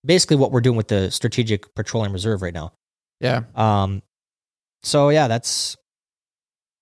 [0.04, 2.72] Basically, what we're doing with the Strategic Petroleum Reserve right now.
[3.20, 3.42] Yeah.
[3.54, 4.02] Um,
[4.82, 5.76] so yeah, that's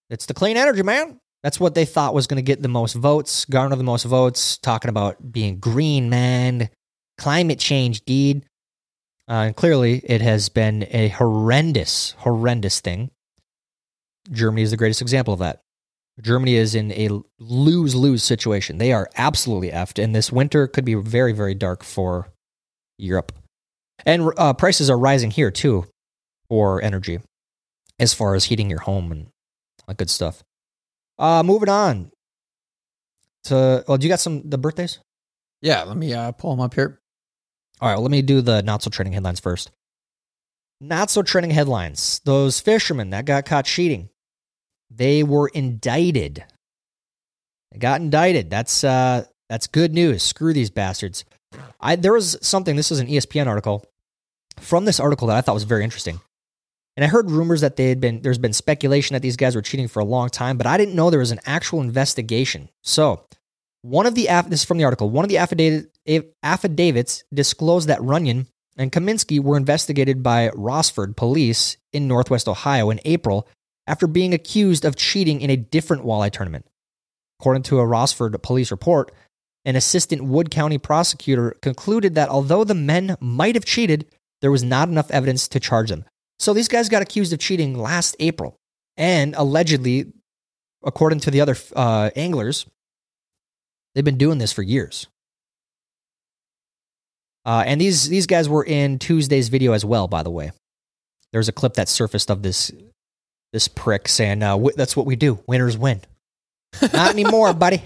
[0.09, 1.19] it's the clean energy, man.
[1.42, 4.59] That's what they thought was going to get the most votes, garner the most votes.
[4.59, 6.68] Talking about being green, man,
[7.16, 8.44] climate change, deed.
[9.29, 13.11] Uh, and clearly, it has been a horrendous, horrendous thing.
[14.31, 15.61] Germany is the greatest example of that.
[16.20, 18.79] Germany is in a lose lose situation.
[18.79, 22.29] They are absolutely effed, and this winter could be very, very dark for
[22.98, 23.33] Europe.
[24.05, 25.87] And uh, prices are rising here too
[26.48, 27.20] for energy,
[27.98, 30.42] as far as heating your home and good stuff.
[31.20, 32.11] Uh, moving on
[33.44, 34.98] to well, do you got some the birthdays?
[35.61, 35.83] Yeah.
[35.83, 36.98] Let me uh, pull them up here.
[37.80, 39.70] All right, well, let me do the not so trending headlines first.
[40.80, 42.20] Not so trending headlines.
[42.24, 44.09] Those fishermen that got caught cheating,
[44.90, 46.44] they were indicted.
[47.70, 48.48] They got indicted.
[48.48, 50.22] That's uh that's good news.
[50.22, 51.24] Screw these bastards.
[51.80, 53.85] I there was something, this is an ESPN article.
[54.59, 56.20] From this article that I thought was very interesting.
[57.00, 59.62] And I heard rumors that they had been there's been speculation that these guys were
[59.62, 62.68] cheating for a long time, but I didn't know there was an actual investigation.
[62.84, 63.24] So,
[63.80, 65.08] one of the this is from the article.
[65.08, 65.94] One of the affidavit,
[66.42, 73.00] affidavits disclosed that Runyan and Cominsky were investigated by Rossford police in Northwest Ohio in
[73.06, 73.48] April
[73.86, 76.66] after being accused of cheating in a different walleye tournament.
[77.40, 79.10] According to a Rossford police report,
[79.64, 84.04] an assistant Wood County prosecutor concluded that although the men might have cheated,
[84.42, 86.04] there was not enough evidence to charge them.
[86.40, 88.57] So these guys got accused of cheating last April,
[88.96, 90.07] and allegedly,
[90.83, 92.64] according to the other uh, anglers,
[93.94, 95.07] they've been doing this for years.
[97.44, 100.09] Uh, and these these guys were in Tuesday's video as well.
[100.09, 100.53] By the way,
[101.33, 102.70] there's a clip that surfaced of this
[103.53, 105.42] this prick saying, uh, "Wi- "That's what we do.
[105.46, 106.00] Winners win."
[106.81, 107.83] Not anymore, buddy.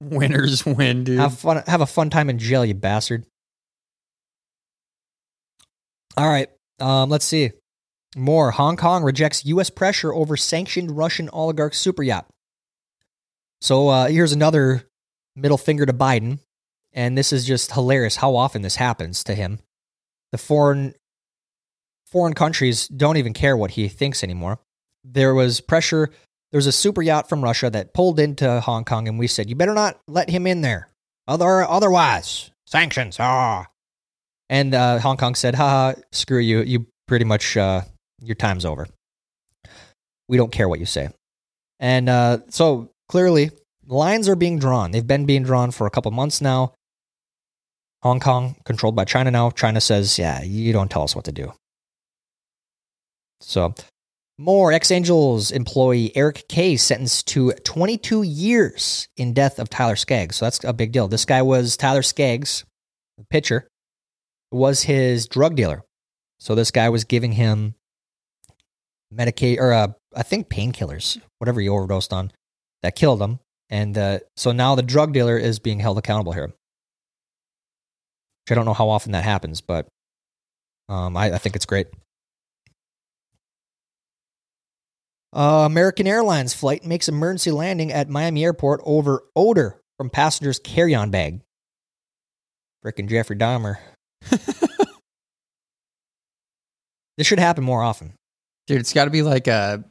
[0.00, 1.18] Winners win, dude.
[1.18, 1.62] Have fun.
[1.66, 3.24] Have a fun time in jail, you bastard.
[6.16, 6.48] All right.
[6.78, 7.52] Um, let's see.
[8.16, 8.50] More.
[8.50, 9.70] Hong Kong rejects U.S.
[9.70, 12.26] pressure over sanctioned Russian oligarch super yacht.
[13.60, 14.84] So uh, here's another
[15.34, 16.38] middle finger to Biden,
[16.92, 19.60] and this is just hilarious how often this happens to him.
[20.32, 20.94] The foreign
[22.06, 24.58] foreign countries don't even care what he thinks anymore.
[25.04, 26.10] There was pressure.
[26.52, 29.48] There was a super yacht from Russia that pulled into Hong Kong, and we said,
[29.48, 30.88] "You better not let him in there,
[31.28, 33.66] other otherwise sanctions." Ah,
[34.48, 36.62] and uh, Hong Kong said, "Haha, screw you.
[36.62, 37.82] You pretty much uh,
[38.20, 38.86] your time's over.
[40.28, 41.10] We don't care what you say."
[41.80, 43.50] And uh, so clearly,
[43.86, 44.90] lines are being drawn.
[44.90, 46.74] They've been being drawn for a couple months now.
[48.02, 49.50] Hong Kong controlled by China now.
[49.50, 51.52] China says, "Yeah, you don't tell us what to do."
[53.40, 53.74] So,
[54.38, 60.36] more ex Angels employee Eric Kay sentenced to 22 years in death of Tyler Skaggs.
[60.36, 61.08] So that's a big deal.
[61.08, 62.64] This guy was Tyler Skaggs,
[63.18, 63.68] the pitcher,
[64.52, 65.82] was his drug dealer.
[66.38, 67.74] So this guy was giving him
[69.12, 72.32] Medicaid or uh, I think painkillers, whatever he overdosed on,
[72.82, 73.40] that killed him.
[73.68, 76.46] And uh, so now the drug dealer is being held accountable here.
[76.46, 79.88] Which I don't know how often that happens, but
[80.88, 81.88] um, I, I think it's great.
[85.32, 91.10] Uh, American Airlines flight makes emergency landing at Miami Airport over odor from passenger's carry-on
[91.10, 91.40] bag.
[92.84, 93.78] Frickin' Jeffrey Dahmer.
[97.16, 98.12] This should happen more often.
[98.66, 99.84] Dude, it's got to be like a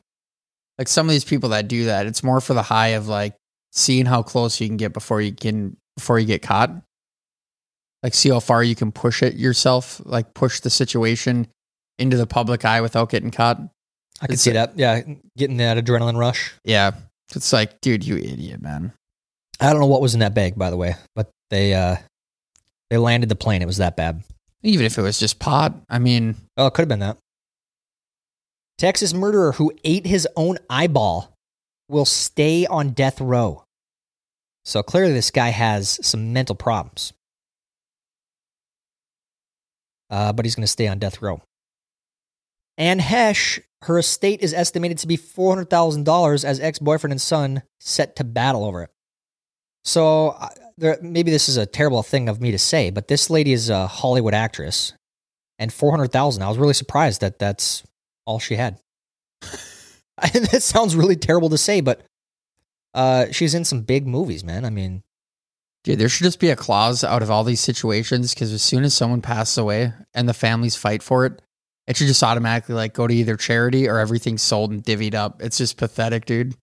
[0.78, 2.06] like some of these people that do that.
[2.06, 3.36] It's more for the high of like
[3.72, 6.72] seeing how close you can get before you can before you get caught.
[8.04, 11.48] Like see how far you can push it yourself, like push the situation
[11.98, 13.60] into the public eye without getting caught.
[14.22, 14.78] I can It's see that.
[14.78, 15.02] Yeah,
[15.38, 16.54] getting that adrenaline rush.
[16.64, 16.92] Yeah.
[17.34, 18.94] It's like, dude, you idiot, man.
[19.60, 21.96] I don't know what was in that bag, by the way, but they uh
[22.96, 23.62] they landed the plane.
[23.62, 24.24] It was that bad.
[24.64, 27.18] Even if it was just pot, I mean, Oh, it could have been that.
[28.78, 31.36] Texas murderer who ate his own eyeball
[31.90, 33.66] will stay on death row.
[34.64, 37.12] So clearly, this guy has some mental problems.
[40.10, 41.42] Uh, but he's going to stay on death row.
[42.78, 48.16] Anne Heche, her estate is estimated to be $400,000 as ex boyfriend and son set
[48.16, 48.90] to battle over it.
[49.84, 50.38] So
[50.78, 53.70] there, maybe this is a terrible thing of me to say, but this lady is
[53.70, 54.94] a Hollywood actress
[55.58, 56.42] and 400,000.
[56.42, 57.84] I was really surprised that that's
[58.26, 58.80] all she had.
[59.42, 62.02] and that sounds really terrible to say, but
[62.94, 64.66] uh, she's in some big movies, man.
[64.66, 65.04] I mean,
[65.84, 68.84] dude, there should just be a clause out of all these situations because as soon
[68.84, 71.42] as someone passes away and the families fight for it,
[71.88, 75.42] it should just automatically like go to either charity or everything's sold and divvied up.
[75.42, 76.56] It's just pathetic, dude.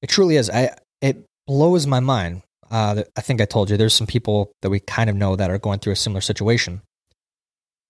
[0.00, 0.48] it truly is.
[0.48, 2.42] I it blows my mind.
[2.70, 5.50] Uh, I think I told you there's some people that we kind of know that
[5.50, 6.82] are going through a similar situation.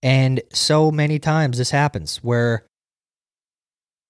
[0.03, 2.65] And so many times this happens where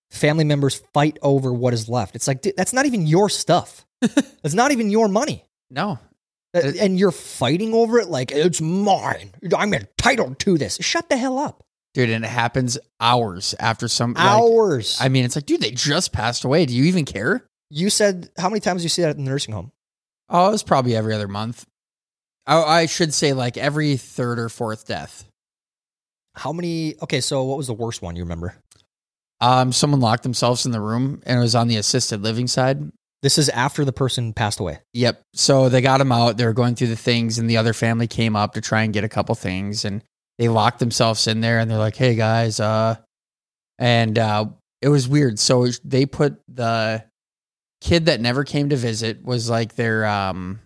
[0.09, 2.15] family members fight over what is left.
[2.15, 3.85] It's like, dude, that's not even your stuff.
[4.43, 5.45] It's not even your money.
[5.69, 5.99] No.
[6.53, 9.31] That- and you're fighting over it like it's mine.
[9.55, 10.77] I'm entitled to this.
[10.81, 11.63] Shut the hell up.
[11.93, 14.97] Dude, and it happens hours after some like, Hours.
[14.99, 16.65] I mean, it's like, dude, they just passed away.
[16.65, 17.45] Do you even care?
[17.73, 19.71] you said how many times do you see that at the nursing home?
[20.31, 21.65] Oh, it was probably every other month.
[22.47, 25.25] I, I should say like every third or fourth death.
[26.35, 26.95] How many?
[27.01, 28.55] Okay, so what was the worst one you remember?
[29.41, 32.91] Um, someone locked themselves in the room and it was on the assisted living side.
[33.21, 34.79] This is after the person passed away.
[34.93, 35.21] Yep.
[35.33, 36.37] So they got him out.
[36.37, 38.93] They were going through the things, and the other family came up to try and
[38.93, 40.03] get a couple things, and
[40.39, 41.59] they locked themselves in there.
[41.59, 42.95] And they're like, "Hey guys," uh,
[43.77, 44.45] and uh,
[44.81, 45.37] it was weird.
[45.37, 47.03] So they put the
[47.81, 50.59] kid that never came to visit was like their um.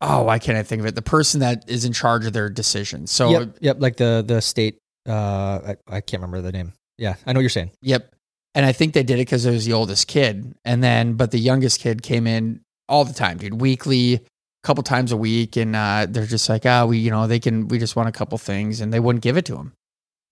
[0.00, 0.94] Oh, why can't I think of it?
[0.94, 3.10] The person that is in charge of their decisions.
[3.10, 4.78] So yep, yep, like the the state.
[5.08, 6.72] Uh, I, I can't remember the name.
[6.98, 7.70] Yeah, I know what you're saying.
[7.82, 8.12] Yep.
[8.56, 10.54] And I think they did it because it was the oldest kid.
[10.64, 14.20] And then, but the youngest kid came in all the time, dude, weekly, a
[14.64, 15.56] couple times a week.
[15.56, 18.12] And uh, they're just like, ah, we, you know, they can, we just want a
[18.12, 18.80] couple things.
[18.80, 19.74] And they wouldn't give it to him.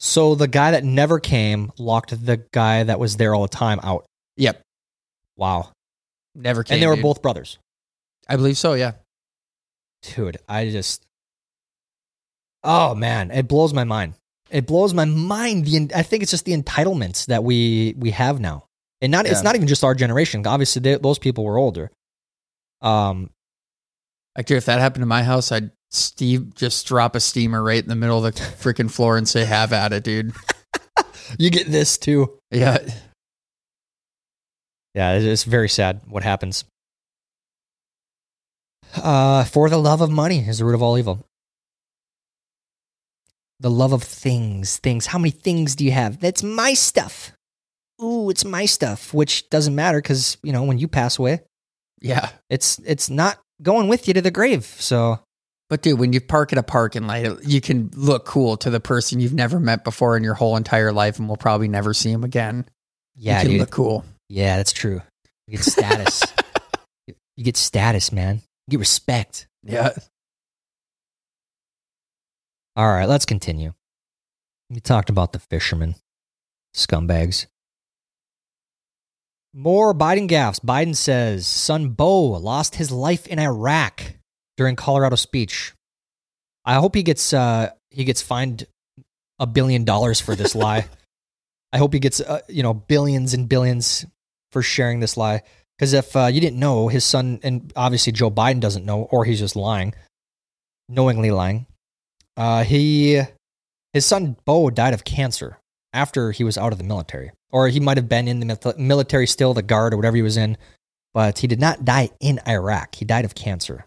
[0.01, 3.79] So the guy that never came locked the guy that was there all the time
[3.83, 4.07] out.
[4.39, 4.63] Yep.
[5.37, 5.71] Wow.
[6.35, 6.75] Never came.
[6.75, 7.03] and they were dude.
[7.03, 7.59] both brothers.
[8.29, 8.75] I believe so.
[8.75, 8.93] Yeah.
[10.03, 11.05] Dude, I just.
[12.63, 14.15] Oh man, it blows my mind.
[14.51, 15.67] It blows my mind.
[15.67, 18.67] The I think it's just the entitlements that we we have now,
[19.01, 20.47] and not it's not even just our generation.
[20.47, 21.91] Obviously, they, those people were older.
[22.81, 23.31] Um,
[24.37, 27.83] Like, dude, if that happened to my house, I'd Steve just drop a steamer right
[27.83, 30.33] in the middle of the freaking floor and say, have at it, dude.
[31.39, 32.39] you get this too.
[32.51, 32.79] Yeah.
[34.95, 36.65] Yeah, it's it's very sad what happens.
[38.97, 41.25] Uh, for the love of money is the root of all evil.
[43.61, 45.07] The love of things, things.
[45.07, 46.21] How many things do you have?
[46.21, 47.33] That's my stuff.
[48.03, 51.41] Ooh, it's my stuff, which doesn't matter because you know when you pass away,
[52.01, 52.31] Yeah.
[52.51, 54.65] it's it's not going with you to the grave.
[54.65, 55.21] So
[55.71, 58.81] But dude, when you park at a parking lot, you can look cool to the
[58.81, 62.11] person you've never met before in your whole entire life and will probably never see
[62.11, 62.67] him again.
[63.17, 63.61] yeah, you can dude.
[63.61, 64.05] look cool.
[64.29, 65.03] Yeah, that's true.
[65.47, 66.23] You get status.
[67.37, 68.43] you get status, man.
[68.67, 69.47] You get respect.
[69.63, 69.91] Yeah.
[72.77, 73.75] All right, let's continue.
[74.71, 75.95] We talked about the fishermen,
[76.75, 77.47] scumbags.
[79.53, 80.59] More Biden gaffes.
[80.59, 84.03] Biden says son Beau lost his life in Iraq
[84.57, 85.73] during Colorado speech.
[86.65, 88.67] I hope he gets uh, he gets fined
[89.39, 90.87] a billion dollars for this lie.
[91.73, 94.05] I hope he gets uh, you know billions and billions
[94.55, 95.43] for sharing this lie.
[95.77, 99.27] Because if uh, you didn't know, his son and obviously Joe Biden doesn't know, or
[99.27, 99.93] he's just lying,
[100.89, 101.67] knowingly lying.
[102.37, 103.21] Uh, he
[103.93, 105.59] his son Beau died of cancer
[105.93, 109.27] after he was out of the military, or he might have been in the military
[109.27, 110.57] still, the guard or whatever he was in,
[111.13, 112.95] but he did not die in Iraq.
[112.95, 113.85] He died of cancer.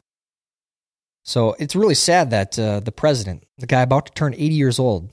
[1.26, 4.80] So it's really sad that uh, the president, the guy about to turn 80 years
[4.80, 5.10] old,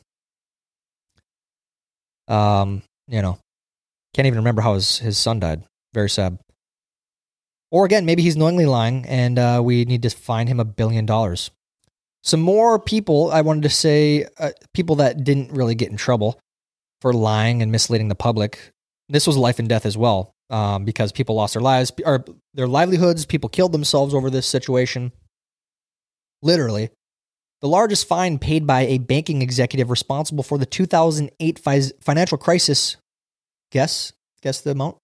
[2.28, 3.38] um, you know,
[4.14, 5.64] can't even remember how his, his son died.
[5.92, 6.38] Very sad.
[7.70, 11.04] Or again, maybe he's knowingly lying and uh, we need to fine him a billion
[11.04, 11.50] dollars.
[12.22, 16.40] Some more people, I wanted to say, uh, people that didn't really get in trouble
[17.02, 18.72] for lying and misleading the public.
[19.10, 22.24] This was life and death as well, um, because people lost their lives or
[22.54, 23.26] their livelihoods.
[23.26, 25.12] People killed themselves over this situation.
[26.40, 26.88] Literally,
[27.60, 32.96] the largest fine paid by a banking executive responsible for the 2008 fi- financial crisis.
[33.74, 34.98] Guess, guess the amount.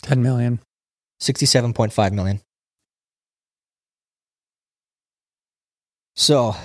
[0.00, 0.58] 10 million.
[1.20, 2.40] 67.5 million.
[6.16, 6.56] So,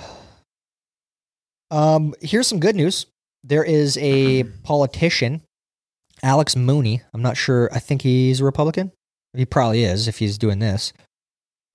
[1.70, 3.06] um, here's some good news.
[3.44, 5.42] There is a politician,
[6.24, 7.02] Alex Mooney.
[7.14, 7.70] I'm not sure.
[7.74, 8.94] I think he's a Republican.
[9.34, 10.94] He probably is if he's doing this.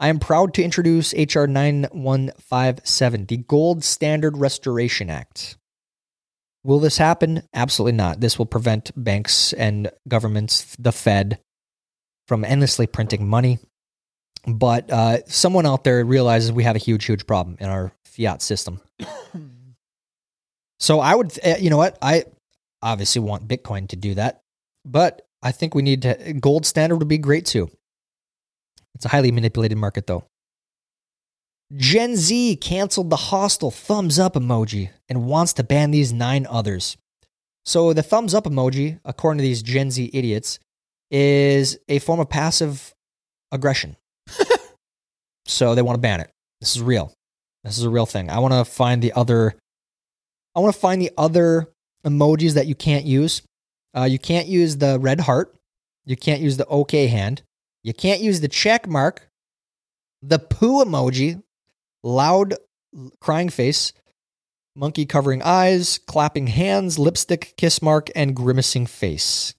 [0.01, 5.59] I am proud to introduce HR 9157, the Gold Standard Restoration Act.
[6.69, 7.45] Will this happen?
[7.55, 8.21] Absolutely not.
[8.21, 11.39] This will prevent banks and governments, the Fed,
[12.27, 13.59] from endlessly printing money.
[14.47, 18.43] But uh, someone out there realizes we have a huge, huge problem in our fiat
[18.43, 18.83] system.
[20.79, 21.97] so I would, uh, you know what?
[22.03, 22.25] I
[22.83, 24.43] obviously want Bitcoin to do that,
[24.85, 27.71] but I think we need to, gold standard would be great too.
[28.95, 30.25] It's a highly manipulated market though.
[31.77, 36.97] Gen Z canceled the hostile thumbs up emoji and wants to ban these nine others.
[37.67, 40.59] So the thumbs up emoji, according to these Gen Z idiots,
[41.11, 42.95] is a form of passive
[43.53, 43.97] aggression.
[45.47, 46.31] so they want to ban it.
[46.61, 47.13] This is real.
[47.65, 48.31] This is a real thing.
[48.31, 49.55] I want to find the other.
[50.55, 51.69] I want to find the other
[52.05, 53.43] emojis that you can't use.
[53.95, 55.55] Uh, you can't use the red heart.
[56.07, 57.43] You can't use the OK hand.
[57.83, 59.29] You can't use the check mark.
[60.23, 61.43] The poo emoji,
[62.03, 62.55] loud
[63.21, 63.93] crying face,
[64.75, 69.55] monkey covering eyes, clapping hands, lipstick kiss mark, and grimacing face.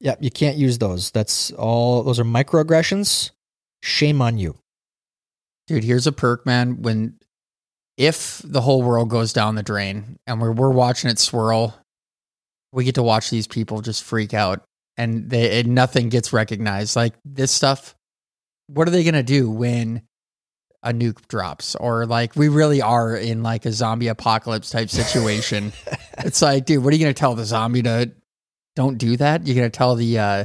[0.00, 1.10] Yep, you can't use those.
[1.10, 2.02] That's all.
[2.02, 3.30] Those are microaggressions.
[3.82, 4.56] Shame on you.
[5.66, 6.82] Dude, here's a perk, man.
[6.82, 7.18] When
[7.96, 11.78] if the whole world goes down the drain and we're we're watching it swirl,
[12.72, 14.62] we get to watch these people just freak out
[14.96, 16.96] and they and nothing gets recognized.
[16.96, 17.94] Like this stuff,
[18.66, 20.02] what are they gonna do when
[20.84, 21.74] a nuke drops?
[21.74, 25.72] Or like we really are in like a zombie apocalypse type situation.
[26.18, 28.12] it's like, dude, what are you gonna tell the zombie to
[28.76, 29.46] don't do that?
[29.46, 30.44] You're gonna tell the uh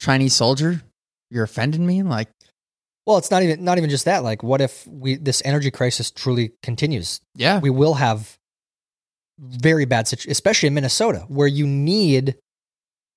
[0.00, 0.82] Chinese soldier
[1.30, 2.02] you're offending me?
[2.02, 2.28] Like
[3.06, 4.22] Well, it's not even not even just that.
[4.22, 7.20] Like, what if we this energy crisis truly continues?
[7.34, 7.58] yeah.
[7.58, 8.38] We will have
[9.38, 12.36] very bad situation, especially in Minnesota, where you need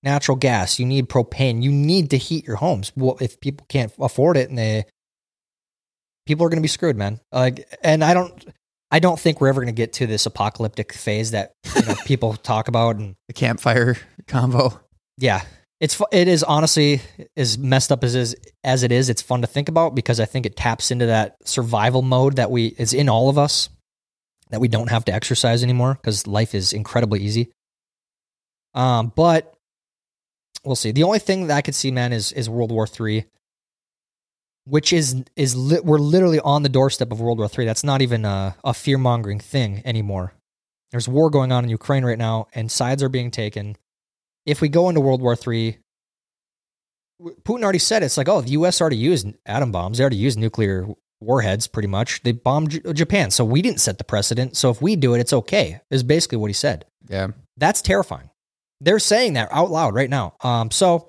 [0.01, 2.91] natural gas, you need propane, you need to heat your homes.
[2.95, 4.86] Well, if people can't afford it, and they
[6.26, 7.20] people are going to be screwed, man.
[7.32, 8.46] Like, and I don't.
[8.92, 11.96] I don't think we're ever going to get to this apocalyptic phase that you know,
[12.06, 13.98] people talk about, and the campfire
[14.28, 14.80] combo.
[15.18, 15.42] yeah,
[15.80, 17.02] it's it is honestly
[17.36, 19.10] as messed up as is as it is.
[19.10, 22.52] It's fun to think about because I think it taps into that survival mode that
[22.52, 23.70] we is in all of us
[24.52, 27.52] that we don't have to exercise anymore because life is incredibly easy.
[28.74, 29.54] Um, but
[30.64, 30.92] we'll see.
[30.92, 33.26] The only thing that I could see, man, is is World War Three,
[34.66, 37.66] which is is li- we're literally on the doorstep of World War Three.
[37.66, 40.34] That's not even a, a fear mongering thing anymore.
[40.91, 43.78] There's war going on in Ukraine right now, and sides are being taken
[44.45, 45.78] if we go into World War Three,
[47.22, 48.82] Putin already said it's like, oh, the U.S.
[48.82, 49.97] already used atom bombs.
[49.97, 50.88] They already used nuclear
[51.22, 52.22] warheads, pretty much.
[52.24, 54.55] They bombed J- Japan, so we didn't set the precedent.
[54.55, 55.82] So if we do it, it's okay.
[55.89, 56.86] Is basically what he said.
[57.07, 57.28] Yeah.
[57.57, 58.30] That's terrifying.
[58.82, 60.36] They're saying that out loud right now.
[60.41, 61.07] Um, so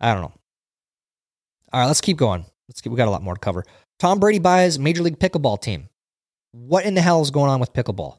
[0.00, 0.32] I don't know.
[1.72, 2.44] All right, let's keep going.
[2.68, 2.92] Let's keep.
[2.92, 3.64] We got a lot more to cover.
[3.98, 5.88] Tom Brady buys Major League Pickleball team.
[6.52, 8.18] What in the hell is going on with pickleball?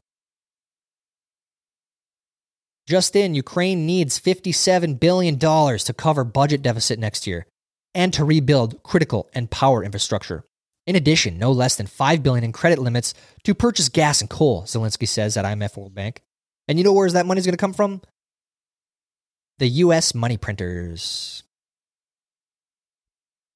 [2.87, 7.45] Just in, Ukraine needs $57 billion to cover budget deficit next year
[7.93, 10.43] and to rebuild critical and power infrastructure.
[10.85, 14.63] In addition, no less than 5 billion in credit limits to purchase gas and coal,
[14.63, 16.21] Zelensky says at IMF World Bank.
[16.67, 18.01] And you know where's that money's going to come from?
[19.59, 21.42] The US money printers.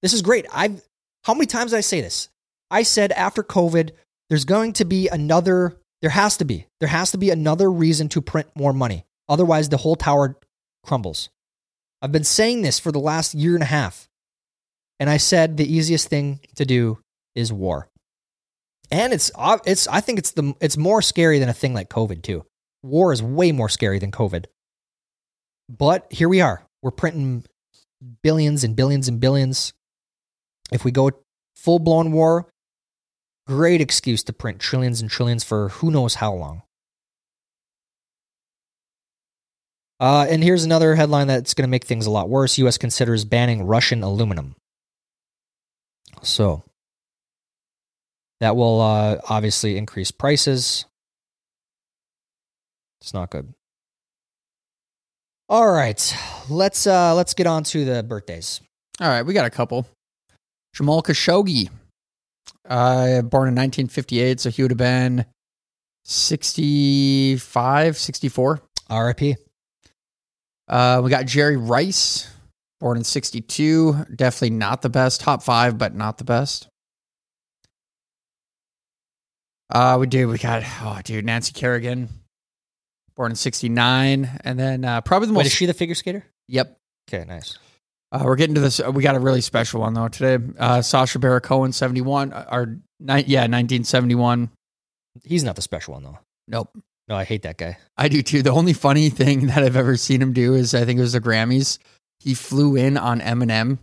[0.02, 0.46] This is great.
[0.54, 0.82] I've
[1.24, 2.30] how many times did I say this?
[2.70, 3.92] I said after COVID,
[4.30, 6.68] there's going to be another there has to be.
[6.80, 9.06] There has to be another reason to print more money.
[9.28, 10.38] Otherwise, the whole tower
[10.84, 11.30] crumbles.
[12.02, 14.08] I've been saying this for the last year and a half.
[15.00, 17.00] And I said the easiest thing to do
[17.36, 17.90] is war.
[18.90, 19.32] And it's
[19.66, 22.46] it's I think it's the it's more scary than a thing like COVID too.
[22.84, 24.46] War is way more scary than COVID.
[25.70, 26.64] But here we are.
[26.82, 27.44] We're printing
[28.24, 29.74] billions and billions and billions.
[30.72, 31.12] If we go
[31.56, 32.50] full blown war,
[33.48, 36.64] great excuse to print trillions and trillions for who knows how long.
[40.00, 42.58] Uh, and here's another headline that's going to make things a lot worse.
[42.60, 42.78] U.S.
[42.78, 44.56] considers banning Russian aluminum.
[46.22, 46.64] So
[48.40, 50.86] that will uh, obviously increase prices.
[53.02, 53.54] It's not good.
[55.50, 56.16] All right,
[56.50, 58.60] let's uh, let's get on to the birthdays.
[59.00, 59.88] All right, we got a couple.
[60.78, 61.70] Jamal Khashoggi,
[62.70, 65.26] uh, born in 1958, so he would have been
[66.04, 68.62] 65, 64.
[68.88, 69.36] R.I.P.
[70.68, 72.32] Uh, we got Jerry Rice,
[72.80, 74.06] born in 62.
[74.16, 75.20] Definitely not the best.
[75.20, 76.68] Top five, but not the best.
[79.72, 80.28] Uh, we do.
[80.28, 82.08] We got, oh, dude, Nancy Kerrigan,
[83.16, 84.40] born in 69.
[84.44, 85.48] And then uh, probably the Wait, most.
[85.48, 86.24] is she the figure skater?
[86.48, 86.78] yep.
[87.10, 87.58] Okay, nice.
[88.12, 88.80] Uh, we're getting to this.
[88.94, 90.44] We got a really special one, though, today.
[90.58, 92.32] Uh, Sacha Baron Cohen, 71.
[92.32, 92.66] uh, Or,
[93.00, 94.50] ni- yeah, 1971.
[95.24, 96.20] He's not the special one though.
[96.48, 96.70] Nope.
[97.10, 97.78] No, I hate that guy.
[97.98, 98.44] I do too.
[98.44, 101.14] The only funny thing that I've ever seen him do is I think it was
[101.14, 101.80] the Grammys.
[102.20, 103.80] He flew in on Eminem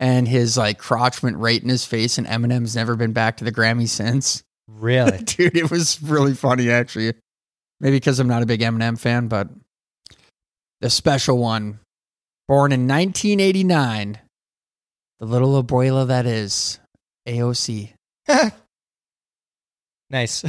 [0.00, 3.44] and his like crotch went right in his face, and Eminem's never been back to
[3.44, 4.42] the Grammy since.
[4.66, 5.18] Really?
[5.24, 7.12] Dude, it was really funny actually.
[7.80, 9.48] Maybe because I'm not a big Eminem fan, but
[10.80, 11.80] the special one,
[12.52, 14.18] born in 1989,
[15.18, 16.80] the little abuela that is
[17.26, 17.94] AOC.
[20.10, 20.44] nice.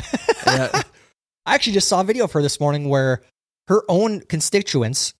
[0.45, 0.81] Yeah.
[1.45, 3.21] I actually just saw a video of her this morning where
[3.69, 5.13] her own constituents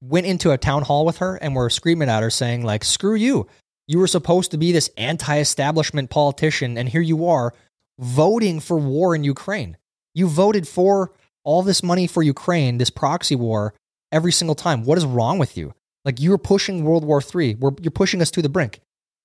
[0.00, 3.14] went into a town hall with her and were screaming at her saying like, "Screw
[3.14, 3.46] you.
[3.86, 7.52] You were supposed to be this anti establishment politician, and here you are
[7.98, 9.76] voting for war in Ukraine.
[10.14, 11.12] You voted for
[11.44, 13.74] all this money for Ukraine, this proxy war,
[14.10, 14.84] every single time.
[14.86, 15.74] What is wrong with you?
[16.04, 17.56] Like you were pushing World War III.
[17.56, 18.80] We're, you're pushing us to the brink.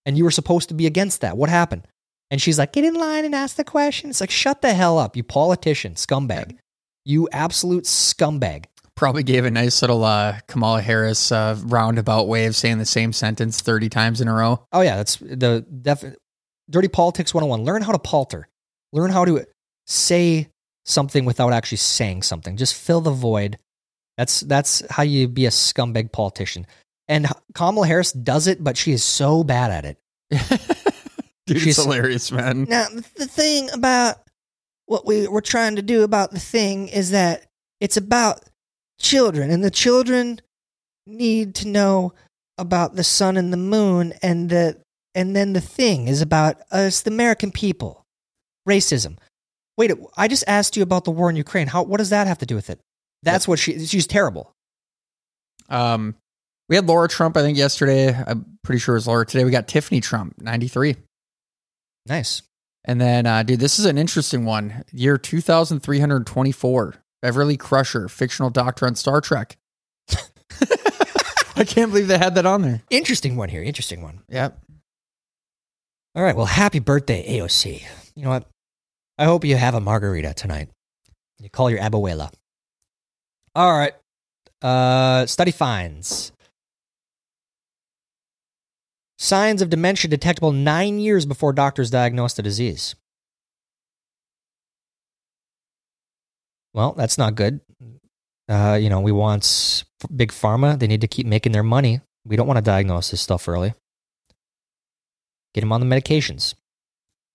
[0.05, 1.37] And you were supposed to be against that.
[1.37, 1.87] What happened?
[2.29, 4.09] And she's like, get in line and ask the question.
[4.09, 6.57] It's like, shut the hell up, you politician, scumbag.
[7.05, 8.65] You absolute scumbag.
[8.95, 13.13] Probably gave a nice little uh, Kamala Harris uh, roundabout way of saying the same
[13.13, 14.65] sentence 30 times in a row.
[14.73, 14.97] Oh, yeah.
[14.97, 16.15] That's the def-
[16.69, 17.63] Dirty Politics 101.
[17.63, 18.47] Learn how to palter,
[18.91, 19.45] learn how to
[19.85, 20.49] say
[20.85, 22.57] something without actually saying something.
[22.57, 23.57] Just fill the void.
[24.17, 26.65] That's that's how you be a scumbag politician.
[27.07, 29.97] And Kamala Harris does it, but she is so bad at it.
[31.45, 32.63] Dude, She's- it's hilarious, man.
[32.63, 34.17] Now, the thing about
[34.87, 37.45] what we we're trying to do about the thing is that
[37.79, 38.41] it's about
[38.99, 40.41] children, and the children
[41.05, 42.13] need to know
[42.57, 44.77] about the sun and the moon, and the
[45.15, 48.03] and then the thing is about us, the American people,
[48.67, 49.17] racism.
[49.77, 51.67] Wait, I just asked you about the war in Ukraine.
[51.67, 51.83] How?
[51.83, 52.79] What does that have to do with it?
[53.23, 53.85] That's what she.
[53.85, 54.53] She's terrible.
[55.69, 56.15] Um,
[56.69, 58.13] we had Laura Trump, I think, yesterday.
[58.13, 59.25] I'm pretty sure it was Laura.
[59.25, 60.95] Today we got Tiffany Trump, 93.
[62.05, 62.41] Nice.
[62.85, 64.83] And then, uh, dude, this is an interesting one.
[64.91, 66.95] Year 2324.
[67.21, 69.57] Beverly Crusher, fictional doctor on Star Trek.
[71.55, 72.81] I can't believe they had that on there.
[72.89, 73.63] Interesting one here.
[73.63, 74.21] Interesting one.
[74.29, 74.57] Yep.
[76.15, 76.35] All right.
[76.35, 77.83] Well, happy birthday, AOC.
[78.15, 78.47] You know what?
[79.17, 80.69] I hope you have a margarita tonight.
[81.39, 82.31] You call your abuela.
[83.57, 83.93] All right.
[84.61, 86.31] Uh, study finds
[89.17, 92.93] signs of dementia detectable nine years before doctors diagnose the disease.
[96.75, 97.59] Well, that's not good.
[98.47, 99.83] Uh, you know, we want
[100.15, 100.77] big pharma.
[100.77, 102.01] They need to keep making their money.
[102.25, 103.73] We don't want to diagnose this stuff early.
[105.55, 106.53] Get them on the medications.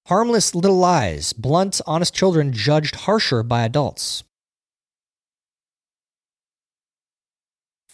[0.07, 1.33] Harmless little lies.
[1.33, 4.23] Blunt, honest children judged harsher by adults.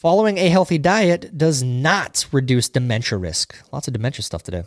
[0.00, 3.56] Following a healthy diet does not reduce dementia risk.
[3.72, 4.62] Lots of dementia stuff today.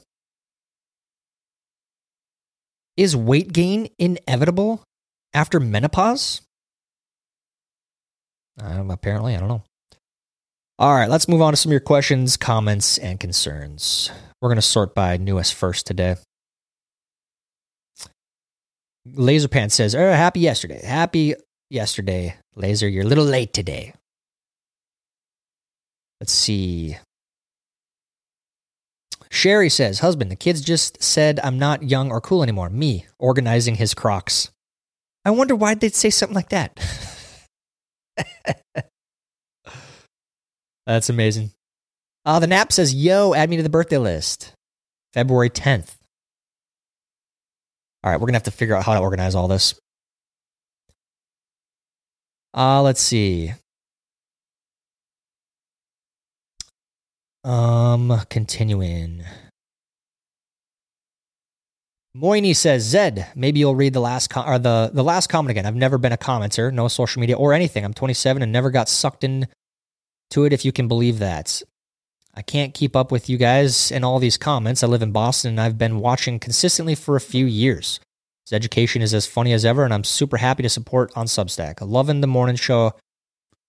[2.97, 4.84] Is weight gain inevitable
[5.34, 6.41] after menopause?
[8.61, 9.63] Um, apparently, I don't know.
[10.77, 14.11] All right, let's move on to some of your questions, comments, and concerns.
[14.41, 16.17] We're going to sort by newest first today.
[19.07, 20.86] Laserpan says, oh, happy yesterday.
[20.86, 21.36] Happy
[21.69, 22.89] yesterday, Laser.
[22.89, 23.93] You're a little late today.
[26.22, 26.97] Let's see.
[29.32, 32.69] Sherry says, husband, the kids just said I'm not young or cool anymore.
[32.69, 34.51] Me, organizing his crocs.
[35.26, 36.80] I wonder why they'd say something like that.
[40.86, 41.53] That's amazing.
[42.24, 44.53] Uh, the nap says, yo, add me to the birthday list.
[45.13, 45.95] February 10th.
[48.03, 49.74] All right, we're going to have to figure out how to organize all this.
[52.55, 53.53] Uh, let's see.
[57.43, 59.23] Um, continuing.
[62.15, 65.65] Moini says, Zed, maybe you'll read the last com- or the, the last comment again.
[65.65, 67.85] I've never been a commenter, no social media or anything.
[67.85, 69.47] I'm 27 and never got sucked in
[70.31, 71.61] to it if you can believe that.
[72.33, 74.83] I can't keep up with you guys and all these comments.
[74.83, 77.99] I live in Boston and I've been watching consistently for a few years.
[78.45, 81.75] His education is as funny as ever, and I'm super happy to support on Substack.
[81.81, 82.93] Loving the morning show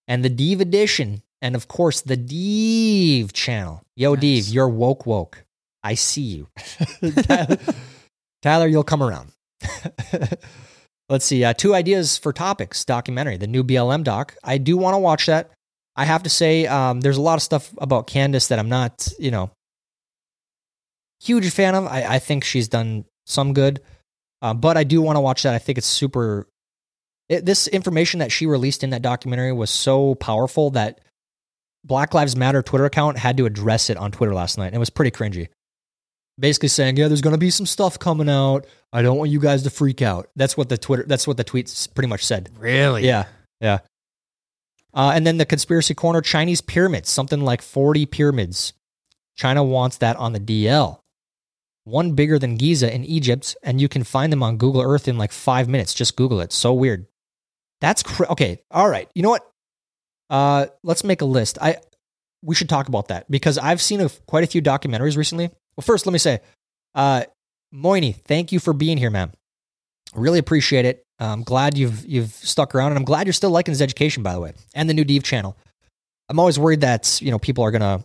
[0.09, 3.83] and the Deve edition, and of course the Deve channel.
[3.97, 4.21] Yo, Nice.
[4.21, 5.45] Deve, you're woke woke.
[5.83, 6.49] I see you.
[7.25, 7.59] Tyler,
[8.43, 9.33] Tyler, you'll come around.
[11.09, 11.45] Let's see.
[11.45, 14.37] Uh, two ideas for topics documentary, the new BLM doc.
[14.43, 15.51] I do want to watch that.
[15.95, 19.09] I have to say, um, there's a lot of stuff about Candace that I'm not,
[19.19, 19.51] you know,
[21.21, 21.87] huge fan of.
[21.87, 23.81] I, I think she's done some good,
[24.41, 25.55] uh, but I do want to watch that.
[25.55, 26.47] I think it's super.
[27.29, 31.01] It, this information that she released in that documentary was so powerful that
[31.85, 34.67] Black Lives Matter Twitter account had to address it on Twitter last night.
[34.67, 35.49] And it was pretty cringy.
[36.39, 38.67] Basically saying, yeah, there's going to be some stuff coming out.
[38.93, 40.29] I don't want you guys to freak out.
[40.37, 42.51] That's what the Twitter, that's what the tweets pretty much said.
[42.59, 43.07] Really?
[43.07, 43.25] Yeah,
[43.61, 43.81] yeah.
[44.95, 48.73] Uh, and then the conspiracy corner Chinese pyramids, something like 40 pyramids.
[49.35, 50.99] China wants that on the DL.
[51.85, 55.19] One bigger than Giza in Egypt, and you can find them on Google Earth in
[55.19, 55.95] like five minutes.
[55.95, 56.53] Just Google it.
[56.53, 57.07] So weird.
[57.81, 58.61] That's cr- okay.
[58.71, 59.09] All right.
[59.15, 59.51] You know what?
[60.33, 61.59] Uh, let's make a list.
[61.61, 61.77] I
[62.43, 65.51] we should talk about that because I've seen a, quite a few documentaries recently.
[65.77, 66.41] Well, first, let me say,
[66.95, 67.25] uh,
[67.73, 69.33] Moini, thank you for being here, man.
[70.15, 71.05] Really appreciate it.
[71.19, 74.33] I'm glad you've you've stuck around, and I'm glad you're still liking his education, by
[74.33, 75.57] the way, and the new Deve channel.
[76.31, 78.05] I'm always worried that you know people are gonna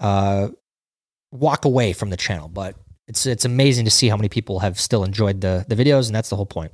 [0.00, 0.48] uh,
[1.30, 2.48] walk away from the channel.
[2.48, 2.74] But
[3.06, 6.14] it's it's amazing to see how many people have still enjoyed the the videos, and
[6.14, 6.72] that's the whole point,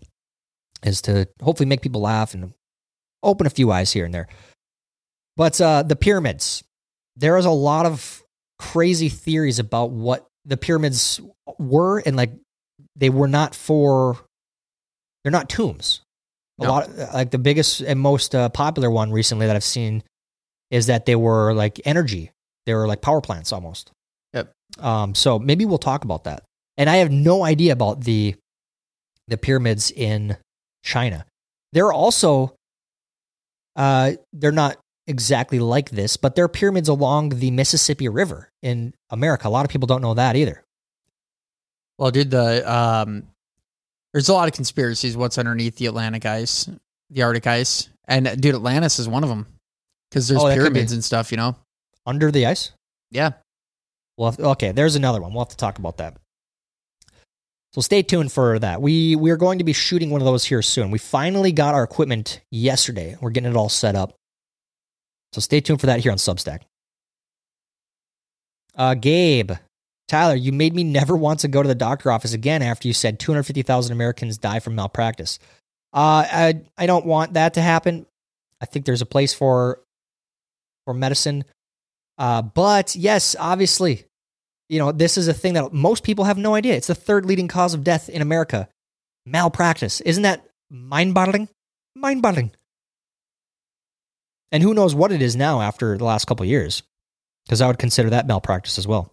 [0.82, 2.54] is to hopefully make people laugh and
[3.22, 4.28] open a few eyes here and there.
[5.36, 6.62] But uh, the pyramids,
[7.16, 8.22] there is a lot of
[8.58, 11.20] crazy theories about what the pyramids
[11.58, 12.32] were, and like
[12.96, 14.18] they were not for,
[15.22, 16.00] they're not tombs.
[16.60, 16.70] A No.
[16.70, 20.02] lot, like the biggest and most uh, popular one recently that I've seen
[20.70, 22.30] is that they were like energy.
[22.66, 23.90] They were like power plants almost.
[24.34, 24.52] Yep.
[24.78, 26.42] Um, so maybe we'll talk about that.
[26.76, 28.34] And I have no idea about the
[29.28, 30.36] the pyramids in
[30.84, 31.24] China.
[31.72, 32.54] They're also
[33.76, 39.48] uh they're not exactly like this, but they're pyramids along the Mississippi River in America.
[39.48, 40.64] A lot of people don't know that either.
[41.98, 43.24] Well, dude, the um,
[44.12, 45.16] there's a lot of conspiracies.
[45.16, 46.68] What's underneath the Atlantic ice,
[47.10, 49.46] the Arctic ice, and uh, dude, Atlantis is one of them
[50.10, 51.30] because there's Oh, pyramids and stuff.
[51.30, 51.56] You know,
[52.06, 52.72] Under the ice?
[53.10, 53.32] yeah.
[54.16, 55.32] Well, okay, there's another one.
[55.32, 56.16] We'll have to talk about that.
[57.72, 58.82] So stay tuned for that.
[58.82, 60.90] We we are going to be shooting one of those here soon.
[60.90, 63.16] We finally got our equipment yesterday.
[63.20, 64.14] We're getting it all set up.
[65.32, 66.62] So stay tuned for that here on Substack.
[68.74, 69.52] Uh, Gabe,
[70.08, 72.94] Tyler, you made me never want to go to the doctor office again after you
[72.94, 75.38] said 250,000 Americans die from malpractice.
[75.92, 78.06] Uh, I I don't want that to happen.
[78.60, 79.80] I think there's a place for
[80.84, 81.44] for medicine.
[82.18, 84.06] Uh, but yes, obviously,
[84.70, 86.76] you know, this is a thing that most people have no idea.
[86.76, 88.68] It's the third leading cause of death in America.
[89.26, 90.00] Malpractice.
[90.00, 91.48] Isn't that mind boggling?
[91.96, 92.52] Mind boggling.
[94.52, 96.84] And who knows what it is now after the last couple years?
[97.44, 99.12] Because I would consider that malpractice as well.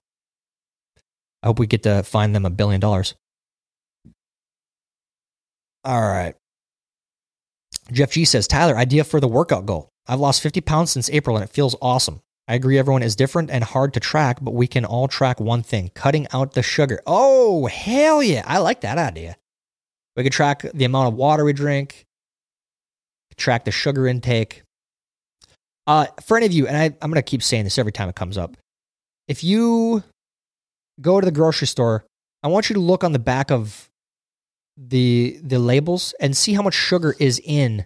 [1.41, 3.15] I hope we get to find them a billion dollars.
[5.83, 6.35] All right.
[7.91, 9.89] Jeff G says, Tyler, idea for the workout goal.
[10.05, 12.21] I've lost 50 pounds since April and it feels awesome.
[12.47, 15.63] I agree everyone is different and hard to track, but we can all track one
[15.63, 17.01] thing cutting out the sugar.
[17.05, 18.43] Oh, hell yeah.
[18.45, 19.35] I like that idea.
[20.15, 22.05] We could track the amount of water we drink,
[23.37, 24.63] track the sugar intake.
[25.85, 28.09] Uh, for any of you, and I, I'm going to keep saying this every time
[28.09, 28.57] it comes up.
[29.27, 30.03] If you
[30.99, 32.05] go to the grocery store,
[32.43, 33.89] I want you to look on the back of
[34.77, 37.85] the the labels and see how much sugar is in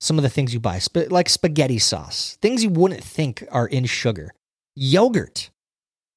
[0.00, 3.66] some of the things you buy, Sp- like spaghetti sauce, things you wouldn't think are
[3.66, 4.32] in sugar,
[4.76, 5.50] yogurt,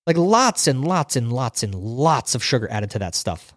[0.06, 3.54] like lots and lots and lots and lots of sugar added to that stuff.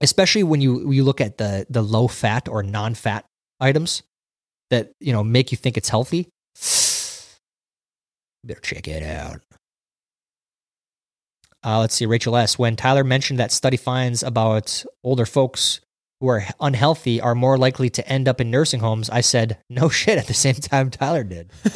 [0.00, 3.24] Especially when you you look at the the low fat or non fat
[3.60, 4.02] items
[4.70, 6.28] that you know make you think it's healthy.
[8.44, 9.40] Better check it out.
[11.64, 12.58] Uh, let's see, Rachel S.
[12.58, 15.80] When Tyler mentioned that study finds about older folks
[16.22, 19.88] who are unhealthy are more likely to end up in nursing homes, I said, no
[19.88, 21.50] shit, at the same time Tyler did.
[21.64, 21.72] so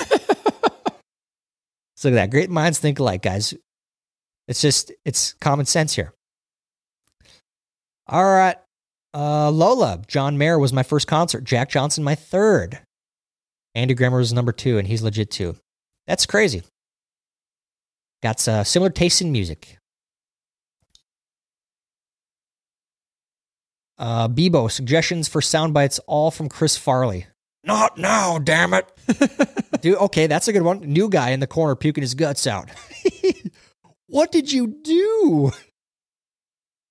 [2.04, 2.30] look at that.
[2.30, 3.54] Great minds think alike, guys.
[4.46, 6.14] It's just, it's common sense here.
[8.06, 8.56] All right.
[9.12, 11.42] Uh, Lola, John Mayer was my first concert.
[11.42, 12.78] Jack Johnson, my third.
[13.74, 15.56] Andy Grammer was number two, and he's legit too.
[16.06, 16.62] That's crazy.
[18.22, 19.78] Got uh, similar taste in music.
[23.98, 27.26] Uh, Bebo, suggestions for sound bites, all from Chris Farley.
[27.64, 28.90] Not now, damn it.
[29.80, 30.80] Dude, okay, that's a good one.
[30.80, 32.70] New guy in the corner puking his guts out.
[34.06, 35.52] what did you do?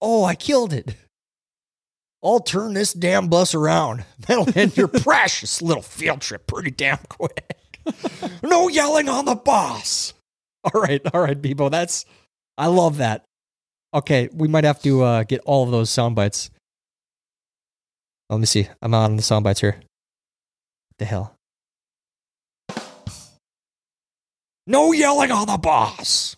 [0.02, 0.96] Oh, I killed it.
[2.24, 4.04] I'll turn this damn bus around.
[4.28, 7.58] That'll end your precious little field trip pretty damn quick.
[8.42, 10.14] no yelling on the boss.
[10.64, 11.70] All right, all right, Bebo.
[11.70, 12.06] That's
[12.58, 13.24] I love that.
[13.94, 16.50] Okay, we might have to uh, get all of those sound bites.
[18.30, 18.68] Let me see.
[18.82, 19.78] I'm on the sound bites here.
[19.78, 21.36] What the hell?
[24.68, 26.36] No yelling on the boss.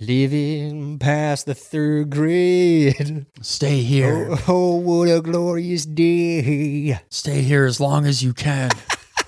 [0.00, 3.26] Living past the third grade.
[3.42, 4.28] Stay here.
[4.30, 6.98] Oh, oh, what a glorious day.
[7.10, 8.70] Stay here as long as you can.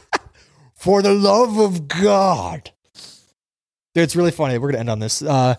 [0.74, 2.72] For the love of God.
[3.94, 4.58] Dude, it's really funny.
[4.58, 5.22] We're going to end on this.
[5.22, 5.54] Uh,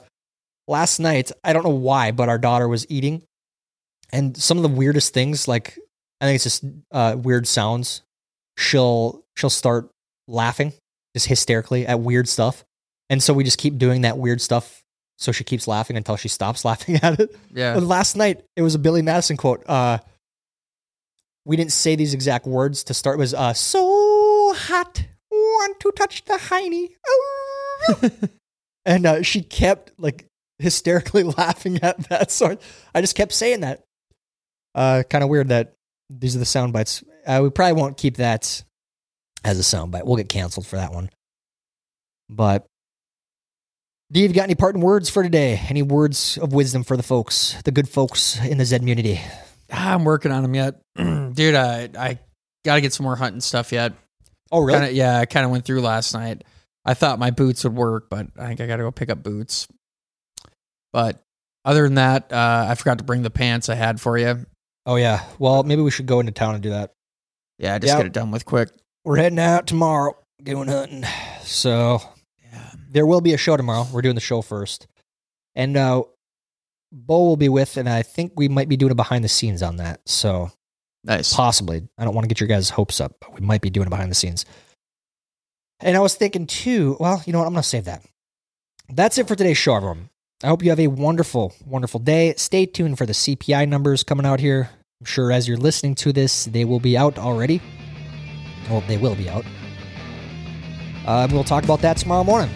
[0.68, 3.24] last night, I don't know why, but our daughter was eating.
[4.12, 5.80] And some of the weirdest things, like,
[6.20, 8.02] I think it's just uh, weird sounds.
[8.58, 9.90] She'll she'll start
[10.28, 10.74] laughing
[11.16, 12.64] just hysterically at weird stuff,
[13.10, 14.84] and so we just keep doing that weird stuff.
[15.20, 17.36] So she keeps laughing until she stops laughing at it.
[17.54, 17.74] Yeah.
[17.76, 19.64] But last night it was a Billy Madison quote.
[19.68, 20.00] Uh,
[21.46, 23.18] we didn't say these exact words to start.
[23.18, 26.90] It was uh, so hot, want to touch the hiney.
[27.88, 28.12] Oh.
[28.86, 30.26] and uh, she kept like
[30.60, 32.32] hysterically laughing at that.
[32.32, 32.58] So
[32.94, 33.84] I just kept saying that.
[34.76, 35.74] Uh, kind of weird that
[36.10, 37.04] these are the sound bites.
[37.26, 38.64] Uh, we probably won't keep that
[39.44, 40.06] as a sound bite.
[40.06, 41.10] We'll get canceled for that one.
[42.30, 42.66] But
[44.12, 45.62] Do you got any parting words for today?
[45.70, 49.20] Any words of wisdom for the folks, the good folks in the Zed community?
[49.72, 51.56] Ah, I'm working on them yet, dude.
[51.56, 52.20] I I
[52.64, 53.94] gotta get some more hunting stuff yet.
[54.52, 54.80] Oh, really?
[54.80, 56.44] Kinda, yeah, I kind of went through last night.
[56.86, 59.68] I thought my boots would work, but I think I gotta go pick up boots.
[60.94, 61.22] But
[61.66, 64.46] other than that, uh, I forgot to bring the pants I had for you.
[64.88, 65.24] Oh, yeah.
[65.38, 66.94] Well, maybe we should go into town and do that.
[67.60, 67.98] Yeah, just Yeah.
[67.98, 68.70] get it done with quick.
[69.04, 71.04] We're heading out tomorrow, going hunting.
[71.42, 72.02] So
[72.42, 72.72] Yeah.
[72.90, 73.86] there will be a show tomorrow.
[73.92, 74.88] We're doing the show first.
[75.56, 76.04] And uh,
[76.92, 79.62] Bo will be with, and I think we might be doing a behind the scenes
[79.62, 80.02] on that.
[80.08, 80.52] So
[81.04, 81.34] Nice.
[81.34, 81.88] possibly.
[81.98, 83.90] I don't want to get your guys' hopes up, but we might be doing a
[83.90, 84.46] behind the scenes.
[85.82, 87.46] And I was thinking too, well, you know what?
[87.48, 88.04] I'm going to save that.
[88.90, 90.10] That's it for today's show, everyone.
[90.44, 92.36] I hope you have a wonderful, wonderful day.
[92.38, 94.70] Stay tuned for the CPI numbers coming out here.
[95.02, 97.60] I'm sure as you're listening to this, they will be out already.
[98.70, 99.46] Well, they will be out.
[101.08, 102.52] Um, we'll talk about that tomorrow morning.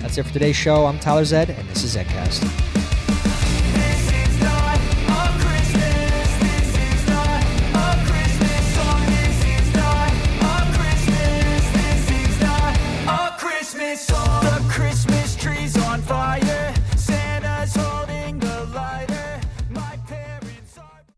[0.00, 0.84] That's it for today's show.
[0.84, 2.85] I'm Tyler Zed, and this is Zedcast.